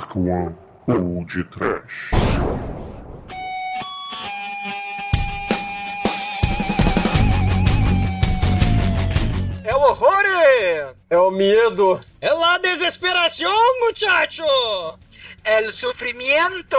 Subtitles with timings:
[0.00, 2.10] Dark One ou de Trash.
[9.62, 10.24] É o horror!
[11.10, 12.00] É o medo.
[12.22, 14.42] É la desesperação, muchacho!
[15.44, 16.78] El sofrimento!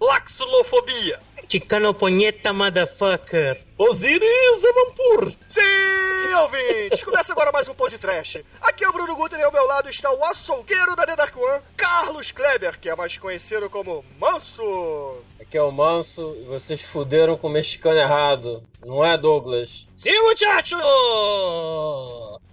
[0.00, 1.20] Laxulofobia!
[1.48, 3.62] Chicano ponheta, motherfucker!
[3.76, 5.32] Osiris Emampur!
[5.48, 7.04] Sim, ouvintes!
[7.04, 8.42] Começa agora mais um podcast.
[8.62, 11.60] Aqui é o Bruno Guter e ao meu lado está o açougueiro da Dark One,
[11.76, 15.18] Carlos Kleber, que é mais conhecido como Manso.
[15.38, 18.62] Aqui é o Manso e vocês fuderam com o mexicano errado.
[18.82, 19.68] Não é, Douglas?
[19.96, 20.76] Sim, muchacho!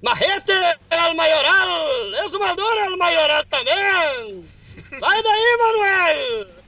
[0.01, 0.51] Marrete
[0.91, 2.25] el maioral!
[2.25, 4.43] Exumador el maioral também!
[4.99, 6.58] Vai daí, Manuel!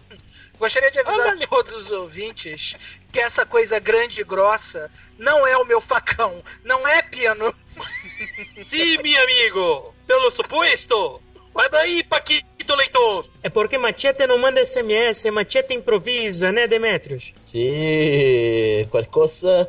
[0.61, 2.75] Gostaria de avisar a todos os ouvintes
[3.11, 7.52] que essa coisa grande e grossa não é o meu facão, não é piano.
[8.61, 9.95] Sim, meu amigo!
[10.05, 11.19] Pelo suposto!
[11.52, 13.27] Vai daí, Paquito Leitor!
[13.41, 17.33] É porque Machete não manda SMS, Machete improvisa, né, Demetrios?
[17.47, 19.67] Sim, qualquer coisa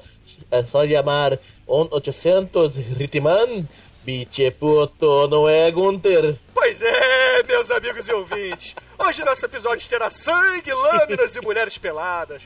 [0.51, 3.67] é só chamar 1-800 Ritman.
[4.05, 6.37] Biche puto, não é, Gunter?
[6.53, 8.75] Pois é, meus amigos e ouvintes.
[8.99, 12.43] Hoje nosso episódio terá sangue, lâminas e mulheres peladas.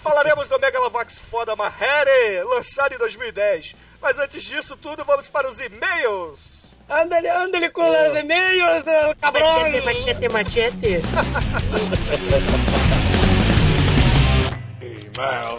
[0.00, 3.74] Falaremos do Megalovax Foda Mahere, lançado em 2010.
[4.00, 6.76] Mas antes disso tudo, vamos para os e-mails.
[6.88, 8.84] Andale, andale com os e-mails,
[9.20, 9.44] cabrão!
[9.44, 11.02] Machete, machete, machete!
[14.80, 15.58] Email.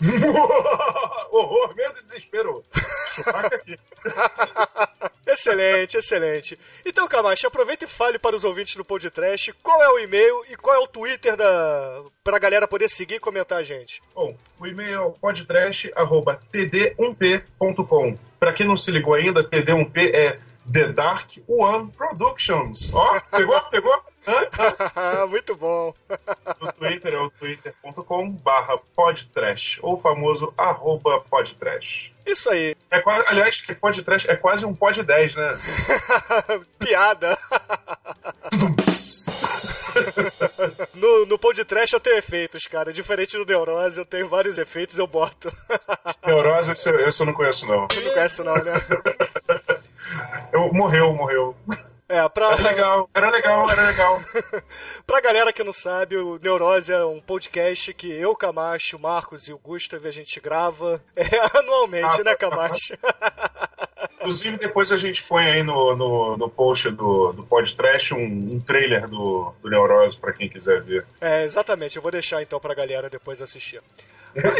[1.30, 2.62] Horror, medo e desespero.
[3.26, 3.78] Aqui.
[5.26, 6.56] Excelente, excelente.
[6.84, 10.54] Então, Camacho, aproveita e fale para os ouvintes do Podcast qual é o e-mail e
[10.54, 14.00] qual é o Twitter da para a galera poder seguir e comentar a gente.
[14.14, 18.18] Bom, o e-mail é podtrash.td1p.com.
[18.38, 20.38] Pra quem não se ligou ainda, TD1P é
[20.72, 22.92] The Dark One Productions.
[22.92, 23.60] Ó, pegou?
[23.62, 24.02] Pegou?
[25.28, 25.94] Muito bom.
[26.60, 32.10] No Twitter é o twitter.com barra podtrash, ou o famoso arroba podtrash.
[32.24, 32.74] Isso aí.
[32.90, 35.58] É quase, aliás, que podtrash é quase um pod 10, né?
[36.78, 37.36] Piada.
[40.94, 42.92] no, no podcast eu tenho efeitos, cara.
[42.92, 45.52] Diferente do Neurose, eu tenho vários efeitos, eu boto.
[46.26, 47.86] Neurose, esse, esse eu não conheço, não.
[47.88, 48.72] Você não conhece, não, né?
[50.52, 51.56] Eu, morreu, morreu.
[52.08, 52.52] É, pra...
[52.52, 54.22] Era legal, era legal, era legal.
[55.04, 59.48] pra galera que não sabe, o Neurose é um podcast que eu, Camacho, o Marcos
[59.48, 61.24] e o Gustavo a gente grava é,
[61.58, 62.94] anualmente, Ah, né, Camacho?
[64.20, 68.60] Inclusive, depois a gente põe aí no, no, no post do, do podcast um, um
[68.60, 71.06] trailer do, do Neurose pra quem quiser ver.
[71.20, 71.96] É, exatamente.
[71.96, 73.80] Eu vou deixar então pra galera depois assistir.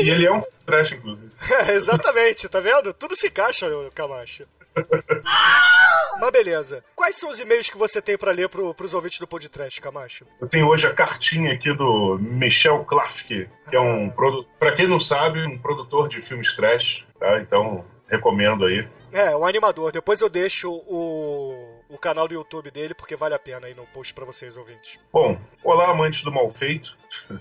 [0.01, 1.31] E ele é um trash, inclusive.
[1.67, 2.95] É, exatamente, tá vendo?
[2.95, 4.47] Tudo se encaixa, Camacho.
[6.19, 6.84] Mas beleza.
[6.94, 10.26] Quais são os e-mails que você tem pra ler pro, pros ouvintes do podcast, Camacho?
[10.41, 14.88] Eu tenho hoje a cartinha aqui do Michel Klafke, que é um produtor, pra quem
[14.88, 17.41] não sabe, um produtor de filmes trash, tá?
[17.41, 18.88] Então, recomendo aí.
[19.12, 19.92] É, um animador.
[19.92, 23.86] Depois eu deixo o, o canal do YouTube dele, porque vale a pena aí no
[23.86, 24.98] post pra vocês, ouvintes.
[25.12, 26.97] Bom, olá, amantes do mal feito.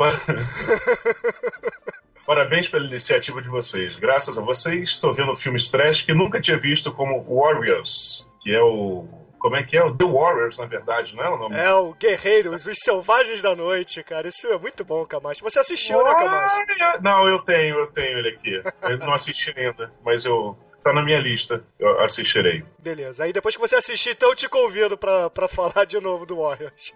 [2.30, 3.96] Pa- Parabéns pela iniciativa de vocês.
[3.96, 8.62] Graças a vocês, estou vendo filmes trash que nunca tinha visto, como Warriors, que é
[8.62, 9.06] o.
[9.38, 9.82] Como é que é?
[9.82, 11.56] O The Warriors, na verdade, não é o nome?
[11.56, 14.28] É o Guerreiros, os Selvagens da Noite, cara.
[14.28, 15.42] Esse filme é muito bom, Camacho.
[15.42, 16.56] Você assistiu, né, Camacho?
[17.02, 18.62] Não, eu tenho, eu tenho ele aqui.
[18.82, 20.56] Eu não assisti ainda, mas eu.
[20.82, 22.64] Tá na minha lista, eu assistirei.
[22.78, 23.24] Beleza.
[23.24, 26.36] Aí depois que você assistir, então eu te convido pra, pra falar de novo do
[26.36, 26.92] Warriors.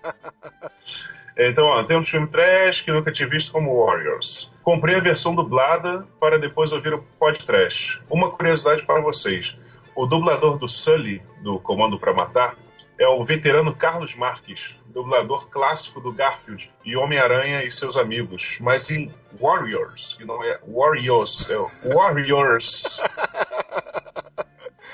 [1.37, 4.53] Então, ó, tem um filme trash que nunca tinha visto como Warriors.
[4.63, 8.01] Comprei a versão dublada para depois ouvir o podcast.
[8.09, 9.57] Uma curiosidade para vocês:
[9.97, 12.55] o dublador do Sully, do Comando para Matar,
[12.99, 18.59] é o veterano Carlos Marques, dublador clássico do Garfield e Homem-Aranha e seus amigos.
[18.61, 21.57] Mas em Warriors, que não é Warriors, é
[21.93, 23.03] Warriors.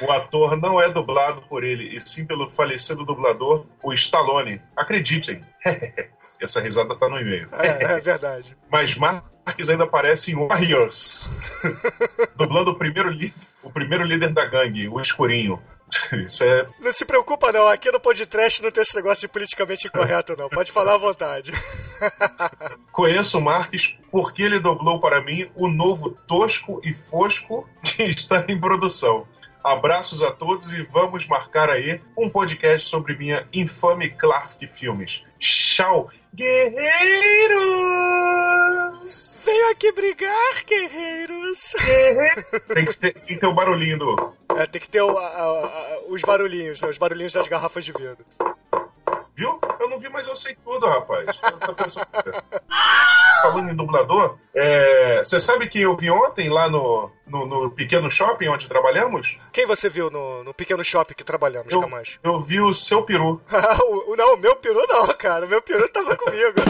[0.00, 4.60] O ator não é dublado por ele, e sim pelo falecido dublador, o Stallone.
[4.76, 5.44] Acreditem.
[6.40, 7.48] Essa risada tá no e-mail.
[7.52, 8.56] É, é verdade.
[8.70, 11.30] Mas Marques ainda aparece em Warriors,
[12.34, 15.60] dublando o primeiro, líder, o primeiro líder da gangue, o Escurinho.
[16.24, 16.66] Isso é.
[16.78, 17.66] Não se preocupa, não.
[17.66, 20.48] Aqui no podcast não tem esse negócio de politicamente incorreto, não.
[20.48, 21.52] Pode falar à vontade.
[22.92, 28.44] Conheço o Marques porque ele dublou para mim o novo Tosco e Fosco que está
[28.48, 29.26] em produção.
[29.62, 35.22] Abraços a todos e vamos marcar aí um podcast sobre minha infame classe de filmes.
[35.38, 36.10] Tchau,
[37.70, 39.44] guerreiros!
[39.46, 41.74] Venha aqui brigar, guerreiros!
[42.72, 44.32] Tem que ter, tem que ter o barulhinho do.
[44.56, 46.88] É, tem que ter o- a- a- os barulhinhos, né?
[46.88, 48.24] Os barulhinhos das garrafas de vidro.
[49.40, 49.58] Viu?
[49.80, 51.40] Eu não vi, mas eu sei tudo, rapaz.
[51.42, 52.06] Eu tô pensando-
[53.40, 58.10] Falando em dublador, é, você sabe que eu vi ontem lá no, no, no pequeno
[58.10, 59.38] shopping onde trabalhamos?
[59.50, 62.20] Quem você viu no, no pequeno shopping que trabalhamos, Eu, Camacho?
[62.22, 63.40] eu vi o seu peru.
[64.08, 65.46] o- não, o meu peru não, cara.
[65.46, 66.60] O meu peru tava comigo.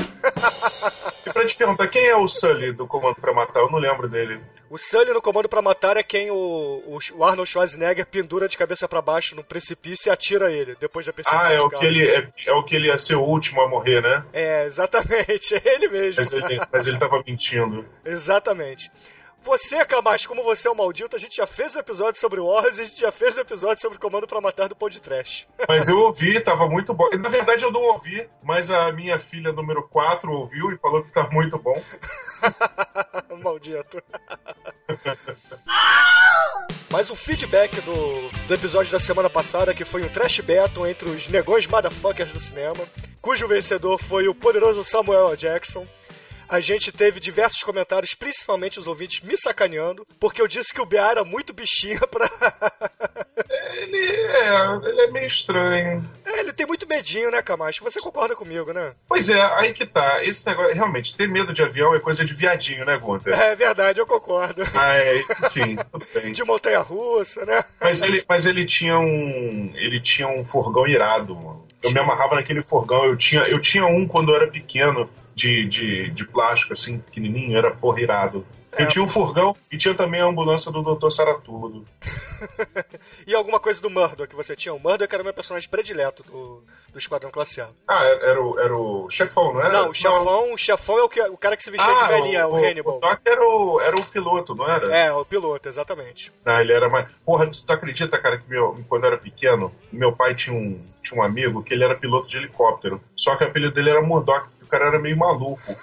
[1.27, 3.59] E pra te perguntar, quem é o Sully do Comando pra Matar?
[3.63, 4.41] Eu não lembro dele.
[4.71, 8.87] O Sully no Comando pra Matar é quem o, o, Arnold Schwarzenegger pendura de cabeça
[8.87, 11.81] pra baixo no precipício e atira ele, depois da perseguição Ah, é o, carro.
[11.81, 14.25] que ele, é, é o que ele ia ser o último a morrer, né?
[14.33, 15.55] É, exatamente.
[15.63, 16.17] É ele mesmo.
[16.19, 17.85] Mas ele, mas ele tava mentindo.
[18.05, 18.91] Exatamente.
[19.43, 22.47] Você, Camacho, como você é um maldito, a gente já fez um episódio sobre o
[22.47, 25.01] Wars e a gente já fez um episódio sobre o Comando pra Matar do Pod
[25.01, 25.47] Trash.
[25.67, 27.09] Mas eu ouvi, tava muito bom.
[27.19, 31.11] Na verdade, eu não ouvi, mas a minha filha número 4 ouviu e falou que
[31.11, 31.83] tá muito bom.
[33.43, 34.03] Maldito.
[36.91, 41.09] Mas o feedback do, do episódio da semana passada, que foi um trash battle entre
[41.09, 42.85] os negões motherfuckers do cinema,
[43.23, 45.37] cujo vencedor foi o poderoso Samuel L.
[45.37, 45.87] Jackson.
[46.51, 50.85] A gente teve diversos comentários, principalmente os ouvintes me sacaneando, porque eu disse que o
[50.85, 52.29] BA era muito bichinha pra.
[53.73, 56.03] Ele é, ele é meio estranho.
[56.25, 57.83] É, ele tem muito medinho, né, Camacho?
[57.83, 58.93] Você concorda comigo, né?
[59.09, 60.23] Pois é, aí que tá.
[60.25, 63.33] Esse negócio, realmente, ter medo de avião é coisa de viadinho, né, Gunter?
[63.33, 64.63] É verdade, eu concordo.
[64.75, 66.33] Mas, enfim, tudo bem.
[66.41, 67.65] De montanha russa, né?
[67.81, 69.73] Mas ele, mas ele tinha um.
[69.75, 71.67] Ele tinha um furgão irado, mano.
[71.83, 73.05] Eu me amarrava naquele furgão.
[73.05, 77.57] Eu tinha, eu tinha um quando eu era pequeno, de, de, de plástico, assim, pequenininho,
[77.57, 78.47] era porra irado.
[78.79, 81.11] Eu tinha um furgão e tinha também a ambulância do Dr.
[81.11, 81.85] Saratudo.
[83.27, 84.73] E alguma coisa do Murdoch que você tinha?
[84.73, 87.69] O Murdoch era o meu personagem predileto do, do Esquadrão Classe A.
[87.87, 89.71] Ah, era, era o, era o chefão, não era?
[89.71, 92.07] Não, o chefão, o chefão é o, que, o cara que se vestia de Ah,
[92.09, 92.97] velhinha, o, o, Hannibal.
[92.97, 94.97] O Doc era o, era o piloto, não era?
[94.97, 96.33] É, o piloto, exatamente.
[96.45, 97.13] Ah, ele era mais.
[97.25, 101.21] Porra, tu acredita, cara, que meu, quando eu era pequeno, meu pai tinha um, tinha
[101.21, 103.01] um amigo que ele era piloto de helicóptero.
[103.15, 105.77] Só que o apelido dele era Murdoch, cara era meio maluco.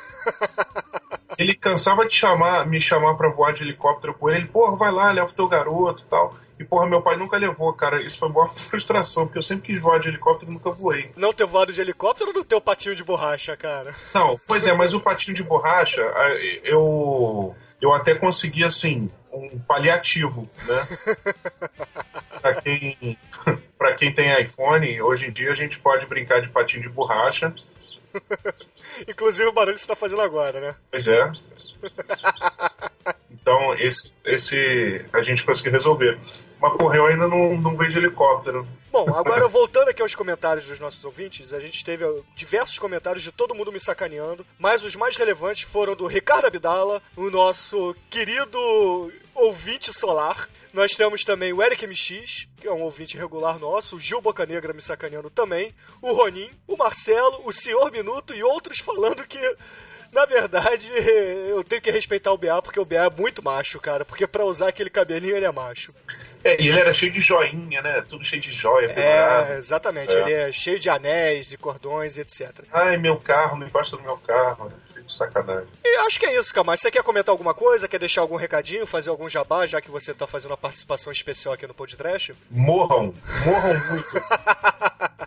[1.37, 4.47] Ele cansava de chamar, me chamar pra voar de helicóptero com ele.
[4.47, 6.35] Porra, vai lá, leva o teu garoto e tal.
[6.59, 8.01] E, porra, meu pai nunca levou, cara.
[8.01, 11.11] Isso foi uma frustração, porque eu sempre quis voar de helicóptero e nunca voei.
[11.15, 13.93] Não ter voado de helicóptero ou não ter o patinho de borracha, cara?
[14.13, 16.01] Não, pois é, mas o patinho de borracha,
[16.63, 20.87] eu, eu até consegui, assim, um paliativo, né?
[22.41, 23.17] pra, quem,
[23.77, 27.53] pra quem tem iPhone, hoje em dia a gente pode brincar de patinho de borracha.
[29.07, 30.75] Inclusive o barulho que você tá fazendo agora, né?
[30.89, 31.31] Pois é.
[33.29, 36.19] Então, esse, esse a gente conseguiu resolver.
[36.59, 38.67] Mas, porra, eu ainda não, não vejo helicóptero.
[38.91, 42.03] Bom, agora voltando aqui aos comentários dos nossos ouvintes, a gente teve
[42.35, 47.01] diversos comentários de todo mundo me sacaneando, mas os mais relevantes foram do Ricardo Abdala,
[47.15, 48.59] o nosso querido
[49.35, 50.49] ouvinte solar.
[50.77, 54.73] Nós temos também o Eric MX, que é um ouvinte regular nosso, o Gil Bocanegra
[54.73, 59.39] me sacaneando também, o Ronin, o Marcelo, o Senhor Minuto e outros falando que
[60.11, 60.87] na verdade,
[61.49, 64.05] eu tenho que respeitar o BA, porque o BA é muito macho, cara.
[64.05, 65.93] Porque pra usar aquele cabelinho, ele é macho.
[66.43, 68.05] É, e ele era cheio de joinha, né?
[68.07, 68.87] Tudo cheio de joia.
[68.89, 69.53] pendurado.
[69.53, 70.15] É, exatamente.
[70.15, 70.21] É.
[70.21, 72.51] Ele é cheio de anéis e cordões, etc.
[72.71, 74.71] Ai, meu carro, não encosta no meu carro.
[75.07, 75.67] De sacanagem.
[75.83, 76.77] E acho que é isso, Camar.
[76.77, 77.87] Você quer comentar alguma coisa?
[77.87, 78.85] Quer deixar algum recadinho?
[78.85, 82.35] Fazer algum jabá, já que você tá fazendo uma participação especial aqui no Podcast?
[82.51, 83.13] Morram.
[83.45, 84.07] Morram muito.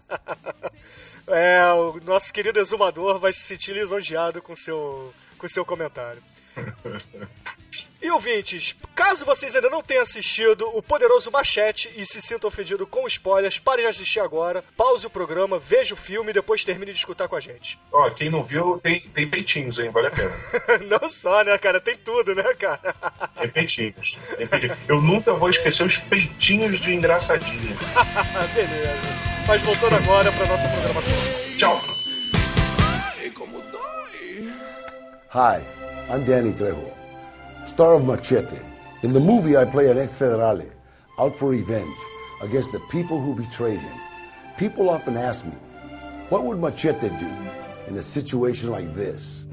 [1.33, 6.21] É, o nosso querido exumador vai se sentir lisonjeado com seu, com seu comentário.
[8.03, 12.89] E ouvintes, caso vocês ainda não tenham assistido o Poderoso Machete e se sintam ofendidos
[12.89, 16.93] com spoilers, parem de assistir agora, pause o programa, veja o filme e depois termine
[16.93, 17.79] de escutar com a gente.
[17.93, 19.91] Ó, quem não viu, tem, tem peitinhos, hein?
[19.91, 20.33] Vale a pena.
[20.89, 21.79] não só, né, cara?
[21.79, 22.95] Tem tudo, né, cara?
[23.39, 24.17] Tem peitinhos.
[24.37, 24.79] Tem peitinhos.
[24.89, 27.77] Eu nunca vou esquecer os peitinhos de engraçadinha.
[28.55, 29.45] Beleza.
[29.47, 31.59] Mas voltando agora pra nossa programação.
[31.59, 32.01] Tchau.
[35.33, 35.63] Hi,
[36.13, 36.91] I'm Danny Trejo,
[37.71, 38.59] star of Machete.
[39.03, 40.69] In the movie, I play an ex federale
[41.19, 41.99] out for revenge
[42.43, 43.99] against the people who betrayed him.
[44.59, 45.57] People often ask me,
[46.31, 47.31] what would Machete do
[47.87, 49.47] in a situation like this?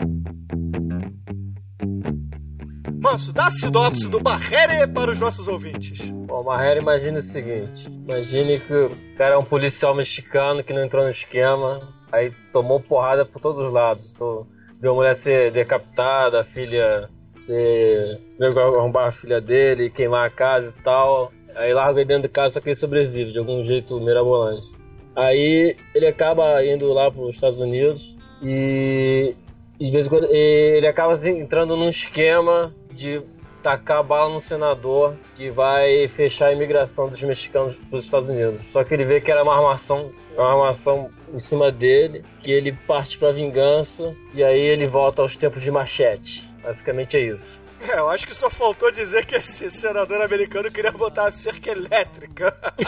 [2.99, 5.99] Manso, dá a sinopse do Barrere para os nossos ouvintes.
[6.25, 10.83] Bom, Marrero, imagine o seguinte: imagine que o cara é um policial mexicano que não
[10.83, 14.11] entrou no esquema, aí tomou porrada por todos os lados.
[14.17, 14.47] Tô,
[14.81, 17.07] viu a mulher ser decapitada, a filha
[17.47, 18.19] ser.
[18.37, 21.31] veio arrombar a filha dele, queimar a casa e tal.
[21.55, 24.67] Aí larga ele dentro de casa, só que ele sobrevive de algum jeito mirabolante.
[25.15, 29.33] Aí ele acaba indo lá para os Estados Unidos e,
[29.79, 33.23] e de vez em quando ele acaba assim, entrando num esquema de
[33.63, 38.61] tacar bala no senador que vai fechar a imigração dos mexicanos para os Estados Unidos.
[38.71, 42.71] Só que ele vê que era uma armação, uma armação em cima dele, que ele
[42.87, 46.46] parte para vingança e aí ele volta aos tempos de machete.
[46.61, 47.67] Basicamente é isso.
[47.79, 51.71] É, eu acho que só faltou dizer que esse senador americano queria botar a cerca
[51.71, 52.55] elétrica.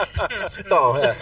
[0.60, 1.16] Então, é.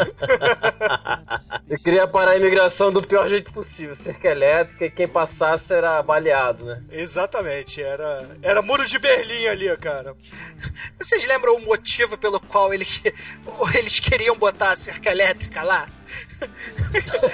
[1.70, 6.02] Ele queria parar a imigração do pior jeito possível, cerca elétrica, e quem passasse era
[6.02, 6.84] baleado, né?
[6.92, 10.16] Exatamente, era, era muro de Berlim ali, cara.
[10.98, 13.02] Vocês lembram o motivo pelo qual eles,
[13.76, 15.88] eles queriam botar a cerca elétrica lá?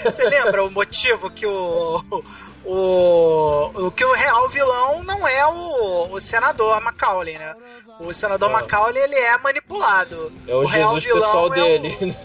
[0.03, 2.24] Você lembra o motivo que o,
[2.65, 7.55] o, o que o real vilão não é o, o senador Macaulay, né?
[8.00, 8.53] O senador Ah.
[8.53, 10.32] Macaulay ele é manipulado.
[10.48, 12.17] É o, real Jesus pessoal é dele.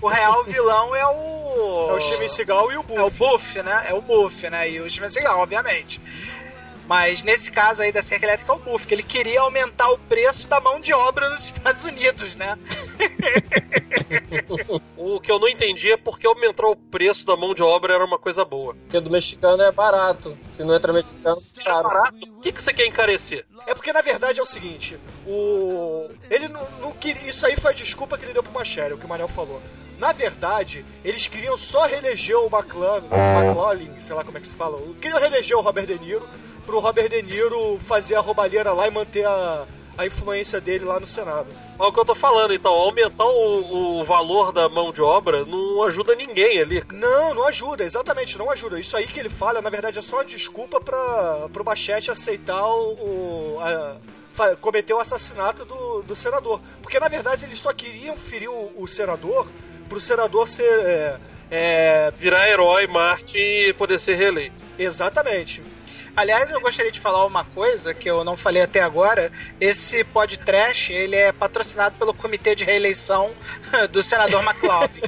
[0.00, 2.98] O, o real vilão é o É o Steven Seagal e o Buff.
[2.98, 3.86] É o Buff, né?
[3.88, 4.70] É o Buff, né?
[4.70, 6.00] E o Steven Seagal, obviamente.
[6.86, 9.98] Mas nesse caso aí da cerca elétrica é o Buff, que ele queria aumentar o
[9.98, 12.58] preço da mão de obra nos Estados Unidos, né?
[14.96, 18.04] O que eu não entendi é porque aumentar o preço da mão de obra era
[18.04, 18.74] uma coisa boa.
[18.74, 20.36] Porque do mexicano é barato.
[20.56, 21.88] Se não entra mexicano, é caro.
[22.36, 23.46] O que, que você quer encarecer?
[23.66, 27.70] É porque na verdade é o seguinte, o ele não, não queria, isso aí foi
[27.70, 29.60] a desculpa que ele deu pro Machete, o que o Manel falou.
[29.98, 34.54] Na verdade, eles queriam só reeleger o McLaren, McLaughlin, sei lá como é que se
[34.54, 36.28] fala, queriam reeleger o Robert De Niro
[36.64, 39.64] pro Robert De Niro fazer a roubalheira lá e manter a,
[39.96, 41.46] a influência dele lá no Senado.
[41.78, 45.44] É o que eu tô falando, então, aumentar o, o valor da mão de obra
[45.44, 46.84] não ajuda ninguém ali.
[46.92, 48.78] Não, não ajuda, exatamente, não ajuda.
[48.78, 52.64] Isso aí que ele fala, na verdade, é só uma desculpa para pro Machete aceitar
[52.64, 52.92] o.
[52.92, 53.96] o a,
[54.60, 56.60] cometer o assassinato do, do senador.
[56.82, 59.46] Porque na verdade eles só queriam ferir o, o senador
[59.88, 60.64] pro senador ser.
[60.64, 61.16] É,
[61.50, 64.56] é, Virar herói, Marte e poder ser reeleito.
[64.78, 65.62] exatamente.
[66.16, 69.32] Aliás, eu gostaria de falar uma coisa que eu não falei até agora.
[69.60, 73.32] Esse podcast, ele é patrocinado pelo Comitê de Reeleição
[73.90, 75.02] do senador McLaughlin.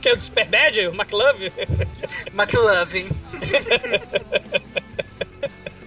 [0.00, 1.52] que é do Super Bad, o McLove?
[2.32, 3.08] McLaughlin.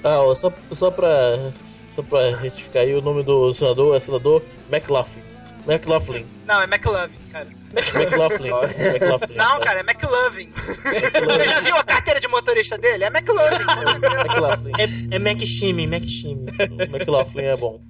[0.04, 1.54] Ah, só, só pra.
[1.96, 5.33] Só pra retificar aí, o nome do senador é senador McLaughlin.
[5.68, 6.26] McLaughlin.
[6.46, 7.48] Não, é McLaughlin, cara.
[7.74, 8.50] McLaughlin.
[8.94, 9.36] McLaughlin.
[9.36, 10.52] Não, cara, é McLaughlin.
[10.52, 13.06] Você já viu a carteira de motorista dele?
[13.06, 14.22] É McLaughlin, com certeza.
[14.22, 14.72] McLaughlin.
[14.78, 16.52] É, é McShimmy, McShimmy.
[16.90, 17.82] McLaughlin é bom.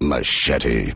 [0.00, 0.94] Machete.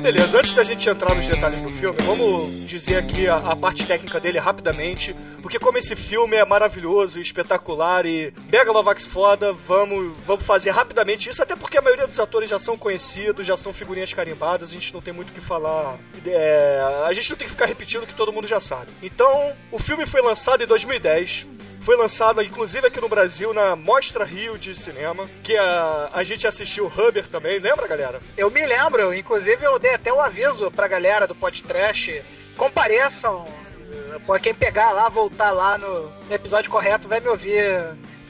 [0.00, 3.54] Mas beleza, antes da gente entrar nos detalhes do filme, vamos dizer aqui a, a
[3.54, 10.16] parte técnica dele rapidamente, porque como esse filme é maravilhoso, espetacular e Megalovax foda, vamos,
[10.26, 13.74] vamos fazer rapidamente isso, até porque a maioria dos atores já são conhecidos, já são
[13.74, 17.46] figurinhas carimbadas, a gente não tem muito o que falar, é, a gente não tem
[17.46, 18.90] que ficar repetindo o que todo mundo já sabe.
[19.02, 21.46] Então, o filme foi lançado em 2010,
[21.80, 26.46] foi lançado, inclusive, aqui no Brasil, na Mostra Rio de Cinema, que a, a gente
[26.46, 28.20] assistiu Huber também, lembra, galera?
[28.36, 32.22] Eu me lembro, inclusive eu dei até o aviso pra galera do podcast.
[32.56, 33.46] Compareçam.
[34.26, 37.64] Pô, quem pegar lá, voltar lá no episódio correto, vai me ouvir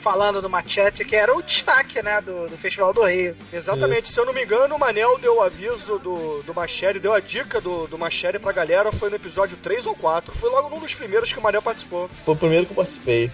[0.01, 3.37] falando do Machete, que era o destaque, né, do, do Festival do Rio.
[3.53, 7.13] Exatamente, se eu não me engano, o Manel deu o aviso do, do Machere, deu
[7.13, 10.35] a dica do, do Machere pra galera, foi no episódio 3 ou 4.
[10.35, 12.09] Foi logo num dos primeiros que o Manel participou.
[12.25, 13.31] Foi o primeiro que eu participei.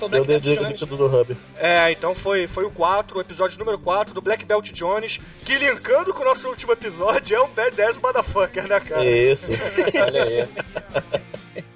[0.00, 1.36] Eu dei a dica dica do Hub.
[1.56, 5.58] É, então foi, foi o 4, o episódio número 4 do Black Belt Jones, que
[5.58, 9.04] linkando com o nosso último episódio é um Badass Motherfucker, né, cara?
[9.04, 9.50] Isso.
[10.00, 10.48] Olha aí.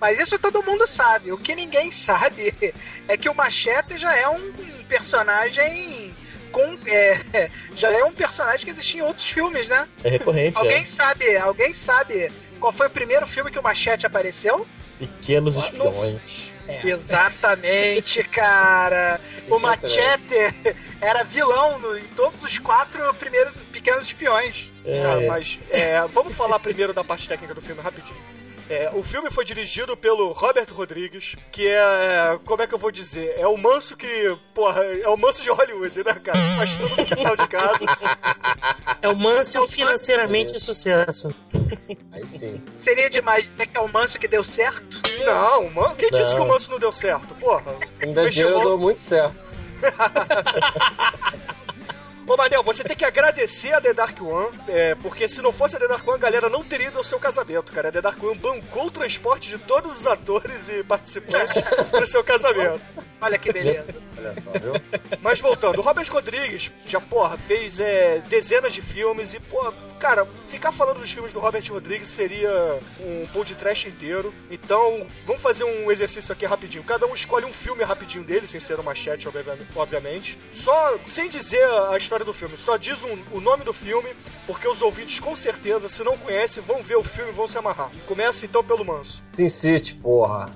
[0.03, 1.31] Mas isso todo mundo sabe.
[1.31, 2.53] O que ninguém sabe
[3.07, 4.53] é que o Machete já é um
[4.89, 6.13] personagem
[6.51, 6.77] com.
[6.87, 9.87] é, já é um personagem que existia em outros filmes, né?
[10.03, 10.87] É recorrente, Alguém é.
[10.87, 14.67] sabe, alguém sabe qual foi o primeiro filme que o Machete apareceu?
[14.99, 16.51] Pequenos espiões.
[16.85, 19.21] Exatamente, cara.
[19.49, 20.35] O Machete
[21.01, 24.69] era vilão no- em todos os quatro primeiros pequenos espiões.
[24.83, 28.17] Tá, mas é, vamos falar primeiro da parte técnica do filme rapidinho.
[28.71, 32.39] É, o filme foi dirigido pelo Robert Rodrigues, que é.
[32.45, 33.35] Como é que eu vou dizer?
[33.37, 34.35] É o manso que.
[34.55, 36.39] Porra, é o manso de Hollywood, né, cara?
[36.57, 37.85] Faz tudo no quintal de casa.
[39.03, 41.35] É o Manso financeiramente sucesso.
[42.13, 42.63] Aí sim.
[42.77, 45.01] Seria demais dizer que é o Manso que deu certo?
[45.25, 46.37] Não, mano, quem disse Não.
[46.37, 47.35] que o manso não deu certo?
[47.35, 47.75] Porra.
[48.01, 49.37] Ainda Festival- deu muito certo.
[52.33, 55.77] Ô, Manel, você tem que agradecer a The Dark One, é, porque se não fosse
[55.77, 57.91] a The Dark One, a galera não teria ido ao seu casamento, cara.
[57.91, 62.25] A The Dark One bancou o transporte de todos os atores e participantes pro seu
[62.25, 62.81] casamento.
[63.21, 63.95] Olha que beleza.
[64.17, 64.73] Olha só, viu?
[65.21, 70.27] Mas voltando, o Robert Rodrigues já, porra, fez é, dezenas de filmes e, porra, cara,
[70.51, 74.35] ficar falando dos filmes do Robert Rodrigues seria um pão de trash inteiro.
[74.51, 76.83] Então, vamos fazer um exercício aqui rapidinho.
[76.83, 79.29] Cada um escolhe um filme rapidinho dele, sem ser uma chat,
[79.77, 80.37] obviamente.
[80.53, 84.09] Só, sem dizer a história do filme, só diz um, o nome do filme,
[84.47, 87.57] porque os ouvintes, com certeza, se não conhecem, vão ver o filme e vão se
[87.59, 87.91] amarrar.
[88.07, 89.23] Começa então pelo Manso.
[89.35, 90.51] Sin City, porra.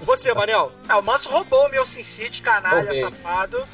[0.00, 0.72] Você, Manel?
[0.88, 3.00] Ah, o Manso roubou o meu Sin City, canalha, Roubei.
[3.00, 3.66] safado.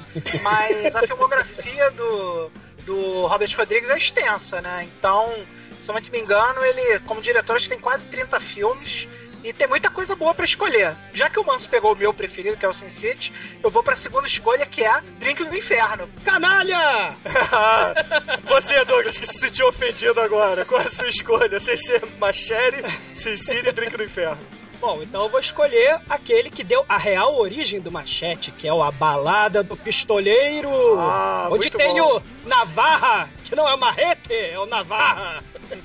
[0.43, 2.51] Mas a filmografia do,
[2.85, 4.89] do Robert Rodrigues é extensa, né?
[4.99, 5.35] Então,
[5.81, 9.09] se eu não me engano, ele, como diretor, acho que tem quase 30 filmes.
[9.43, 10.95] E tem muita coisa boa pra escolher.
[11.15, 13.33] Já que o Manso pegou o meu preferido, que é o Sin City,
[13.63, 16.09] eu vou pra segunda escolha, que é Drink do Inferno.
[16.25, 17.17] Canalha!
[18.45, 20.65] Você, Douglas, que se sentiu ofendido agora.
[20.65, 21.59] Qual é a sua escolha?
[21.59, 24.39] Sem ser Machere, Sin City e Drink do Inferno.
[24.81, 28.73] Bom, então eu vou escolher aquele que deu a real origem do machete, que é
[28.73, 30.71] o A Balada do Pistoleiro.
[30.99, 32.17] Ah, onde muito tem bom.
[32.17, 35.43] o Navarra, que não é o Marrete, é o Navarra.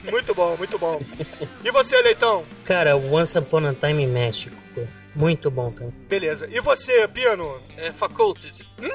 [0.10, 1.02] Muito bom, muito bom.
[1.64, 2.46] E você, Leitão?
[2.64, 4.56] Cara, Once Upon a Time in México.
[5.16, 5.92] Muito bom também.
[6.08, 6.48] Beleza.
[6.52, 7.58] E você, Pino?
[7.76, 8.52] É Faculty.
[8.80, 8.90] Hum?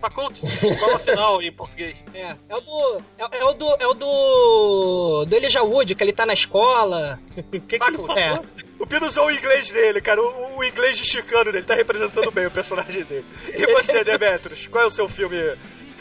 [0.00, 0.40] Faculty.
[0.78, 1.96] Prova final em português.
[2.12, 3.02] É, é o do.
[3.18, 3.76] É, é o do.
[3.78, 5.24] É o do.
[5.26, 7.18] Do Elijah Wood, que ele tá na escola.
[7.50, 8.18] que que ele falou?
[8.18, 8.40] É.
[8.78, 10.20] O Pino usou o inglês dele, cara.
[10.20, 13.24] O, o inglês de chicano dele tá representando bem o personagem dele.
[13.54, 14.66] E você, Demetrius?
[14.66, 15.36] Qual é o seu filme?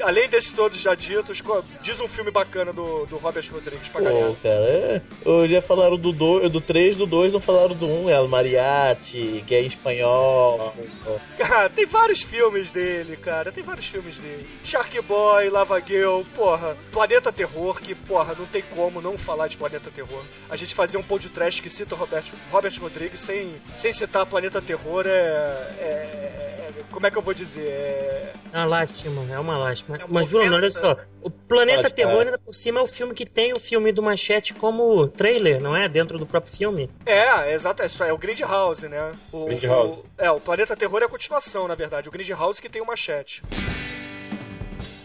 [0.01, 1.41] Além desses todos já ditos,
[1.81, 4.27] diz um filme bacana do, do Robert Rodrigues pra galera.
[4.27, 5.01] Pô, cara, é.
[5.25, 8.19] Eu já falaram do 2, do 3, do 2 não falaram do 1, um, é
[8.19, 10.73] o Mariachi, que é espanhol.
[11.37, 13.51] Cara, tem vários filmes dele, cara.
[13.51, 14.47] Tem vários filmes dele.
[14.63, 16.75] Shark Boy, Lava Girl, porra.
[16.91, 20.21] Planeta Terror, que, porra, não tem como não falar de Planeta Terror.
[20.49, 24.25] A gente fazer um de trash que cita o Robert, Robert Rodrigues sem, sem citar
[24.25, 25.09] Planeta Terror é,
[25.79, 27.67] é- é- Como é que eu vou dizer?
[27.67, 28.33] É.
[28.53, 29.84] É uma lástima, é uma lástima.
[29.87, 30.97] Uma Mas, Bruno, olha só.
[31.21, 32.25] O Planeta Pode, Terror, cara.
[32.25, 35.75] ainda por cima, é o filme que tem o filme do Machete como trailer, não
[35.75, 35.87] é?
[35.87, 36.89] Dentro do próprio filme.
[37.05, 39.11] É, exato, é, isso é o Grindhouse, né?
[39.31, 39.99] O, Grindhouse.
[39.99, 42.07] o- é, o Planeta Terror é a continuação, na verdade.
[42.09, 43.41] O Grindhouse que tem o machete.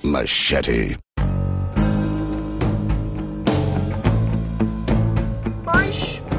[0.03, 0.99] Machete.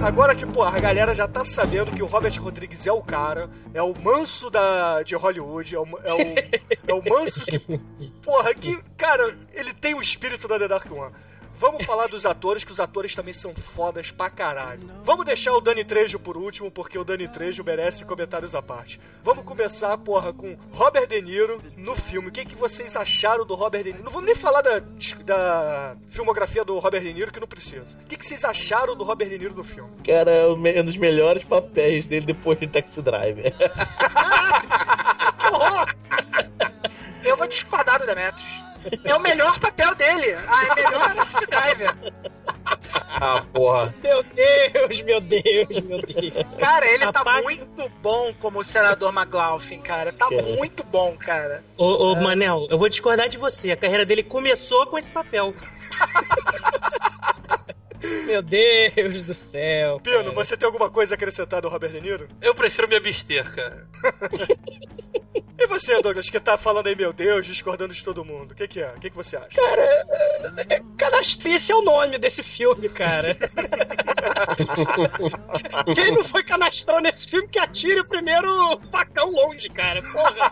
[0.04, 3.50] Agora que, porra, a galera já tá sabendo que o Robert Rodrigues é o cara,
[3.74, 7.60] é o manso da, de Hollywood, é o, é o, é o manso que,
[8.22, 11.14] porra, que, cara, ele tem o espírito da The Dark One.
[11.62, 14.82] Vamos falar dos atores, que os atores também são fodas pra caralho.
[15.04, 19.00] Vamos deixar o Dani Trejo por último, porque o Dani Trejo merece comentários à parte.
[19.24, 22.30] Vamos começar, porra, com Robert De Niro no filme.
[22.30, 24.04] O que, que vocês acharam do Robert De Niro?
[24.04, 24.80] Não vamos nem falar da,
[25.24, 27.96] da filmografia do Robert De Niro, que não precisa.
[28.04, 29.92] O que, que vocês acharam do Robert De Niro no filme?
[30.04, 33.54] Cara, é me- um dos melhores papéis dele depois de Taxi Driver.
[37.24, 38.61] Eu vou discordar do Demetrius.
[39.04, 40.36] É o melhor papel dele.
[40.48, 41.96] Ah, é melhor Taxi Driver.
[43.10, 43.94] Ah, porra.
[44.02, 46.34] Meu Deus, meu Deus, meu Deus.
[46.60, 50.12] Cara, ele tá muito bom como o senador McLaughlin, cara.
[50.12, 50.42] Tá Cara.
[50.42, 51.64] muito bom, cara.
[51.78, 53.72] Ô, ô Manel, eu vou discordar de você.
[53.72, 55.54] A carreira dele começou com esse papel.
[58.26, 60.00] Meu Deus do céu.
[60.00, 60.32] Pino, cara.
[60.32, 62.28] você tem alguma coisa a acrescentar do Robert De Niro?
[62.42, 63.88] Eu prefiro me abster, cara.
[65.34, 68.52] E você, Douglas, que tá falando aí, meu Deus, discordando de todo mundo?
[68.52, 68.90] O que, que é?
[68.90, 69.50] O que, que você acha?
[69.50, 69.82] Cara,
[70.70, 73.36] é- canastrice é o nome desse filme, cara.
[75.96, 80.02] Quem não foi canastrão nesse filme que atire o primeiro facão longe, cara.
[80.02, 80.52] Porra.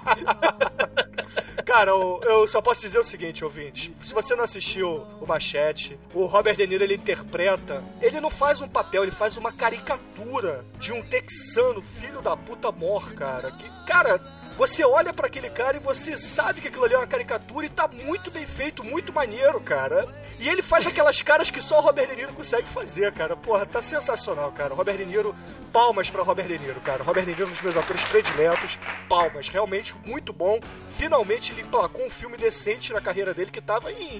[1.65, 3.93] Cara, eu, eu só posso dizer o seguinte, ouvinte.
[4.01, 7.83] Se você não assistiu o Machete, o Robert De Niro, ele interpreta...
[8.01, 12.71] Ele não faz um papel, ele faz uma caricatura de um texano, filho da puta
[12.71, 13.51] mor, cara.
[13.51, 14.19] Que, cara...
[14.60, 17.69] Você olha pra aquele cara e você sabe que aquilo ali é uma caricatura e
[17.69, 20.06] tá muito bem feito, muito maneiro, cara.
[20.38, 23.38] E ele faz aquelas caras que só o Robert De Niro consegue fazer, cara.
[23.38, 24.74] Porra, tá sensacional, cara.
[24.74, 25.34] Robert De Niro,
[25.72, 27.06] palmas pra Robert De Niro, cara.
[27.06, 28.78] Robert De Niro é um dos meus atores prediletos.
[29.08, 30.60] Palmas, realmente muito bom.
[30.98, 34.19] Finalmente ele emplacou um filme decente na carreira dele que tava em,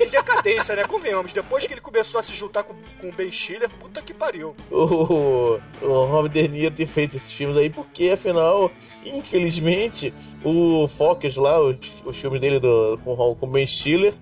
[0.00, 0.84] em decadência, né?
[0.84, 1.32] Convenhamos.
[1.32, 4.54] Depois que ele começou a se juntar com, com o Ben Stiller, puta que pariu.
[4.70, 8.70] o, o Robert De Niro ter feito esses filmes aí, porque afinal,
[9.04, 10.12] infelizmente,
[10.44, 14.14] o Focus lá, os, os filmes dele do, com, com Ben Stiller,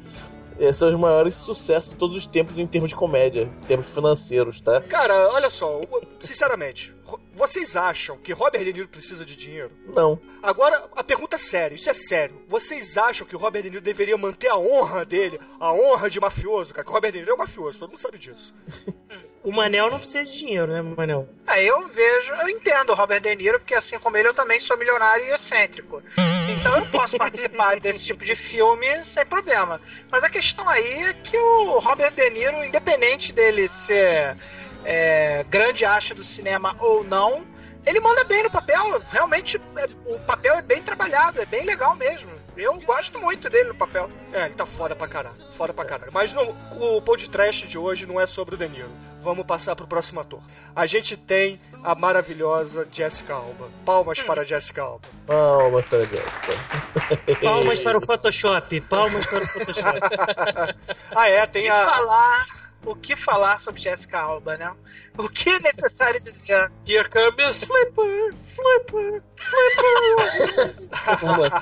[0.58, 3.88] eh, são os maiores sucessos de todos os tempos em termos de comédia, em termos
[3.90, 4.80] financeiros, tá?
[4.82, 6.92] Cara, olha só, o- sinceramente,
[7.34, 9.70] vocês acham que Robert De Niro precisa de dinheiro?
[9.94, 10.18] Não.
[10.42, 12.42] Agora, a pergunta é séria, isso é sério.
[12.48, 16.18] Vocês acham que o Robert De Niro deveria manter a honra dele, a honra de
[16.20, 16.74] mafioso?
[16.74, 18.52] Cara, o Robert De Niro é um mafioso, todo mundo sabe disso.
[19.48, 21.26] o Manel não precisa de dinheiro, né, Manel?
[21.46, 24.60] Aí eu vejo, eu entendo o Robert De Niro, porque assim como ele, eu também
[24.60, 26.02] sou milionário e excêntrico.
[26.50, 29.80] Então eu posso participar desse tipo de filme sem problema.
[30.10, 34.36] Mas a questão aí é que o Robert De Niro, independente dele ser
[34.84, 37.42] é, grande acha do cinema ou não,
[37.86, 39.00] ele manda bem no papel.
[39.10, 42.30] Realmente, é, o papel é bem trabalhado, é bem legal mesmo.
[42.54, 44.10] Eu gosto muito dele no papel.
[44.30, 45.36] É, ele tá foda pra caralho.
[45.56, 46.12] Foda pra caralho.
[46.12, 49.07] Mas não, o podcast de hoje não é sobre o De Niro.
[49.28, 50.40] Vamos passar pro próximo ator.
[50.74, 53.68] A gente tem a maravilhosa Jessica Alba.
[53.84, 55.06] Palmas para Jessica Alba.
[55.26, 56.52] Palmas para Jessica.
[57.44, 58.80] Palmas para o Photoshop.
[58.80, 60.00] Palmas para o Photoshop.
[61.14, 61.84] ah, é, tem o que a.
[61.84, 62.46] Falar,
[62.86, 64.74] o que falar sobre Jessica Alba, né?
[65.18, 66.72] O que é necessário dizer?
[66.88, 69.22] Here comes Flipper, Flipper,
[70.96, 71.52] Flipper.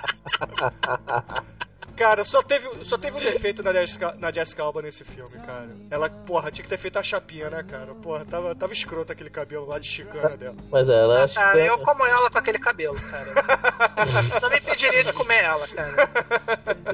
[1.96, 5.68] Cara, só teve, só teve um defeito na Jessica, na Jessica Alba nesse filme, cara.
[5.90, 7.94] Ela, porra, tinha que ter feito a chapinha, né, cara?
[7.94, 10.56] Porra, tava, tava escroto aquele cabelo lá de chicana dela.
[10.70, 11.66] Mas ela Ah, acho cara, que...
[11.66, 13.32] eu como ela com aquele cabelo, cara.
[14.42, 16.08] eu não impediria de comer ela, cara.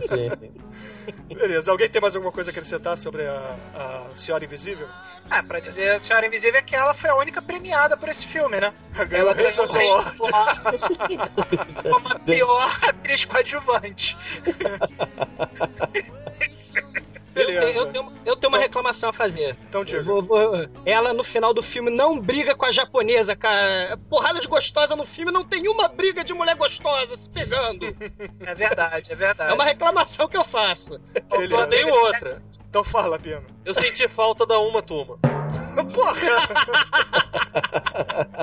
[0.00, 0.52] Sim, sim.
[1.28, 4.86] Beleza, alguém tem mais alguma coisa a acrescentar sobre a, a Senhora Invisível?
[5.30, 8.26] Ah, pra dizer a Senhora Invisível é que ela foi a única premiada por esse
[8.28, 8.72] filme, né?
[9.10, 9.68] Ela ganhou o
[11.90, 14.16] como a pior atriz coadjuvante.
[17.34, 19.56] Eu, tenho- eu tenho, eu tenho uma reclamação a fazer.
[19.68, 19.82] Então
[20.22, 23.98] vou- ela, no final do filme, não briga com a japonesa, cara.
[24.10, 27.86] Porrada de gostosa no filme, não tem uma briga de mulher gostosa se pegando.
[28.44, 29.50] É verdade, é verdade.
[29.50, 31.00] É uma reclamação que eu faço.
[31.30, 32.42] Eu tenho outra.
[32.68, 33.42] Então fala, Pino.
[33.64, 35.18] Eu senti falta da uma turma.
[35.92, 36.16] Porra!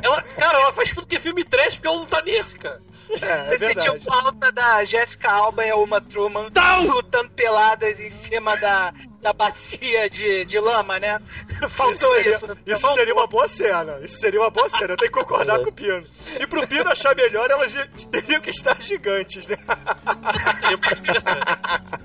[0.03, 2.81] Ela, cara, ela faz tudo que é filme trash porque ela não tá nesse, cara.
[3.09, 6.49] É, Você sentiu falta da Jessica Alba e a Uma Truman
[6.85, 11.19] lutando peladas em cima da, da bacia de, de lama, né?
[11.75, 12.57] Faltou seria, isso.
[12.65, 13.99] Isso seria uma boa cena.
[14.01, 14.93] Isso seria uma boa cena.
[14.93, 16.05] Eu tenho que concordar com o Pino.
[16.39, 17.75] E pro Pino achar melhor, elas
[18.11, 19.57] teriam que estar gigantes, né?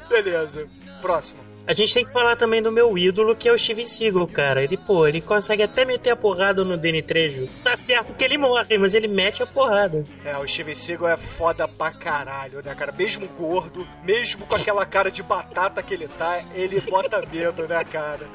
[0.08, 0.68] Beleza.
[1.02, 1.53] Próximo.
[1.66, 4.62] A gente tem que falar também do meu ídolo, que é o Steven Seagal, cara.
[4.62, 7.48] Ele, pô, ele consegue até meter a porrada no Danny Trejo.
[7.62, 10.05] Tá certo que ele morre, mas ele mete a porrada.
[10.24, 12.92] É, o Steven Seagal é foda pra caralho, né, cara?
[12.92, 17.83] Mesmo gordo, mesmo com aquela cara de batata que ele tá, ele bota medo, né,
[17.83, 18.29] cara?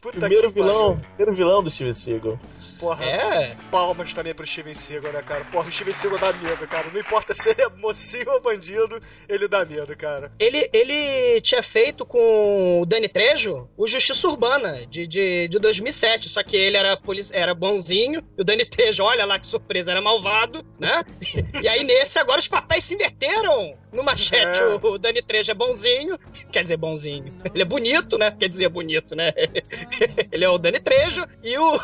[0.00, 1.08] Puta Primeiro que vilão, pariu.
[1.16, 2.38] primeiro vilão do Steven Seagal.
[2.78, 3.56] Porra, É.
[3.72, 5.44] palmas também pro Steven Seagal, né, cara?
[5.46, 6.86] Porra, o Steven Seagal dá medo, cara.
[6.92, 10.30] Não importa se ele é mocinho ou bandido, ele dá medo, cara.
[10.38, 16.28] Ele, ele tinha feito com o Dani Trejo o Justiça Urbana, de, de, de 2007.
[16.28, 19.90] Só que ele era, polici- era bonzinho, e o Dani Trejo, olha lá que surpresa,
[19.90, 21.02] era malvado, né?
[21.60, 23.76] E aí nesse agora os papéis se inverteram.
[23.92, 24.66] No Machete É.
[24.66, 26.18] o, o Dani Trejo é bonzinho,
[26.52, 27.32] quer dizer bonzinho.
[27.54, 28.30] Ele é bonito, né?
[28.38, 29.32] Quer dizer bonito, né?
[30.30, 31.74] ele é o Dani Trejo, e o,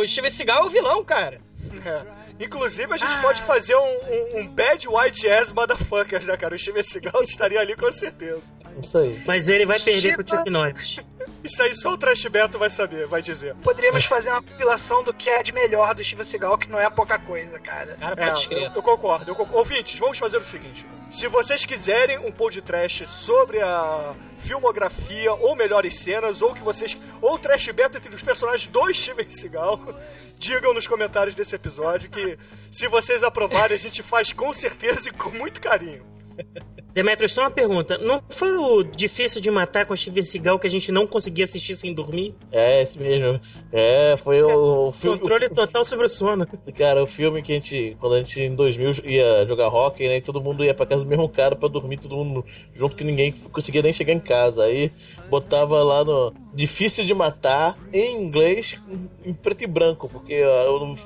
[0.00, 1.40] o Steven Seagal é o vilão, cara.
[1.84, 2.44] É.
[2.44, 6.54] Inclusive, a gente pode fazer um, um, um bad white ass motherfuckers, né, cara?
[6.54, 8.42] O Steven Seagal estaria ali com certeza.
[8.80, 9.20] Isso aí.
[9.26, 11.00] Mas ele vai perder pro Chuck Norris.
[11.44, 13.54] Isso aí só o Trash Beto vai saber, vai dizer.
[13.56, 16.88] Poderíamos fazer uma compilação do que é de melhor do Steven Seagal, que não é
[16.90, 17.96] pouca coisa, cara.
[17.96, 18.62] Cara, É, pode crer.
[18.64, 19.58] eu, eu concordo, eu concordo.
[19.58, 20.84] Ouvintes, vamos fazer o seguinte.
[21.10, 24.14] Se vocês quiserem um pod trash sobre a
[24.44, 26.96] filmografia ou melhores cenas, ou que vocês.
[27.20, 29.80] ou trash beta entre os personagens do Steven Seagal,
[30.38, 32.38] digam nos comentários desse episódio que
[32.70, 36.04] se vocês aprovarem, a gente faz com certeza e com muito carinho.
[36.92, 37.96] Demetrius, só uma pergunta.
[37.98, 41.44] Não foi o difícil de matar com o Steven Seagal que a gente não conseguia
[41.44, 42.34] assistir sem dormir?
[42.50, 43.40] É, esse mesmo.
[43.72, 45.18] É, foi o, o filme.
[45.18, 46.46] Controle total sobre o sono.
[46.76, 50.16] Cara, o filme que a gente, quando a gente em 2000 ia jogar hockey, né,
[50.16, 53.04] e todo mundo ia pra casa do mesmo cara pra dormir, todo mundo junto, que
[53.04, 54.64] ninguém conseguia nem chegar em casa.
[54.64, 54.90] Aí
[55.30, 58.76] botava lá no Difícil de Matar, em inglês,
[59.24, 60.96] em preto e branco, porque o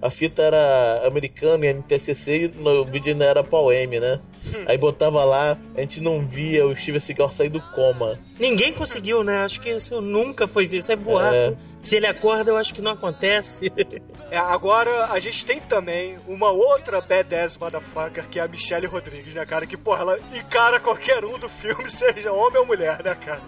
[0.00, 4.20] a, a fita era americana e NTCC e no vídeo era Poem, né?
[4.66, 8.18] Aí botava lá, a gente não via o Steven Seagal sair do coma.
[8.38, 9.38] Ninguém conseguiu, né?
[9.38, 10.82] Acho que isso nunca foi visto.
[10.82, 11.34] Isso é boato.
[11.34, 11.54] É.
[11.80, 13.70] Se ele acorda, eu acho que não acontece.
[14.32, 19.34] É, agora a gente tem também uma outra badass motherfucker que é a Michelle Rodrigues,
[19.34, 19.66] né, cara?
[19.66, 23.42] Que, porra, ela encara qualquer um do filme, seja homem ou mulher, né, cara?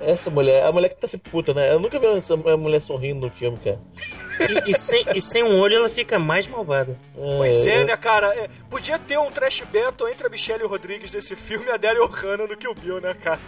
[0.00, 1.70] É, essa mulher, a mulher que tá se puta, né?
[1.70, 3.78] Eu nunca vi essa mulher sorrindo no filme, cara.
[4.40, 6.98] E, e sem, e sem um olho, ela fica mais malvada.
[7.14, 8.34] Pois é, né, cara?
[8.34, 12.06] É, podia ter um trash battle entre a Michelle Rodrigues desse filme e a Daryl
[12.06, 13.40] Hannah no Kill Bill, né, cara?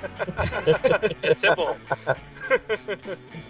[1.23, 1.77] Esse é bom.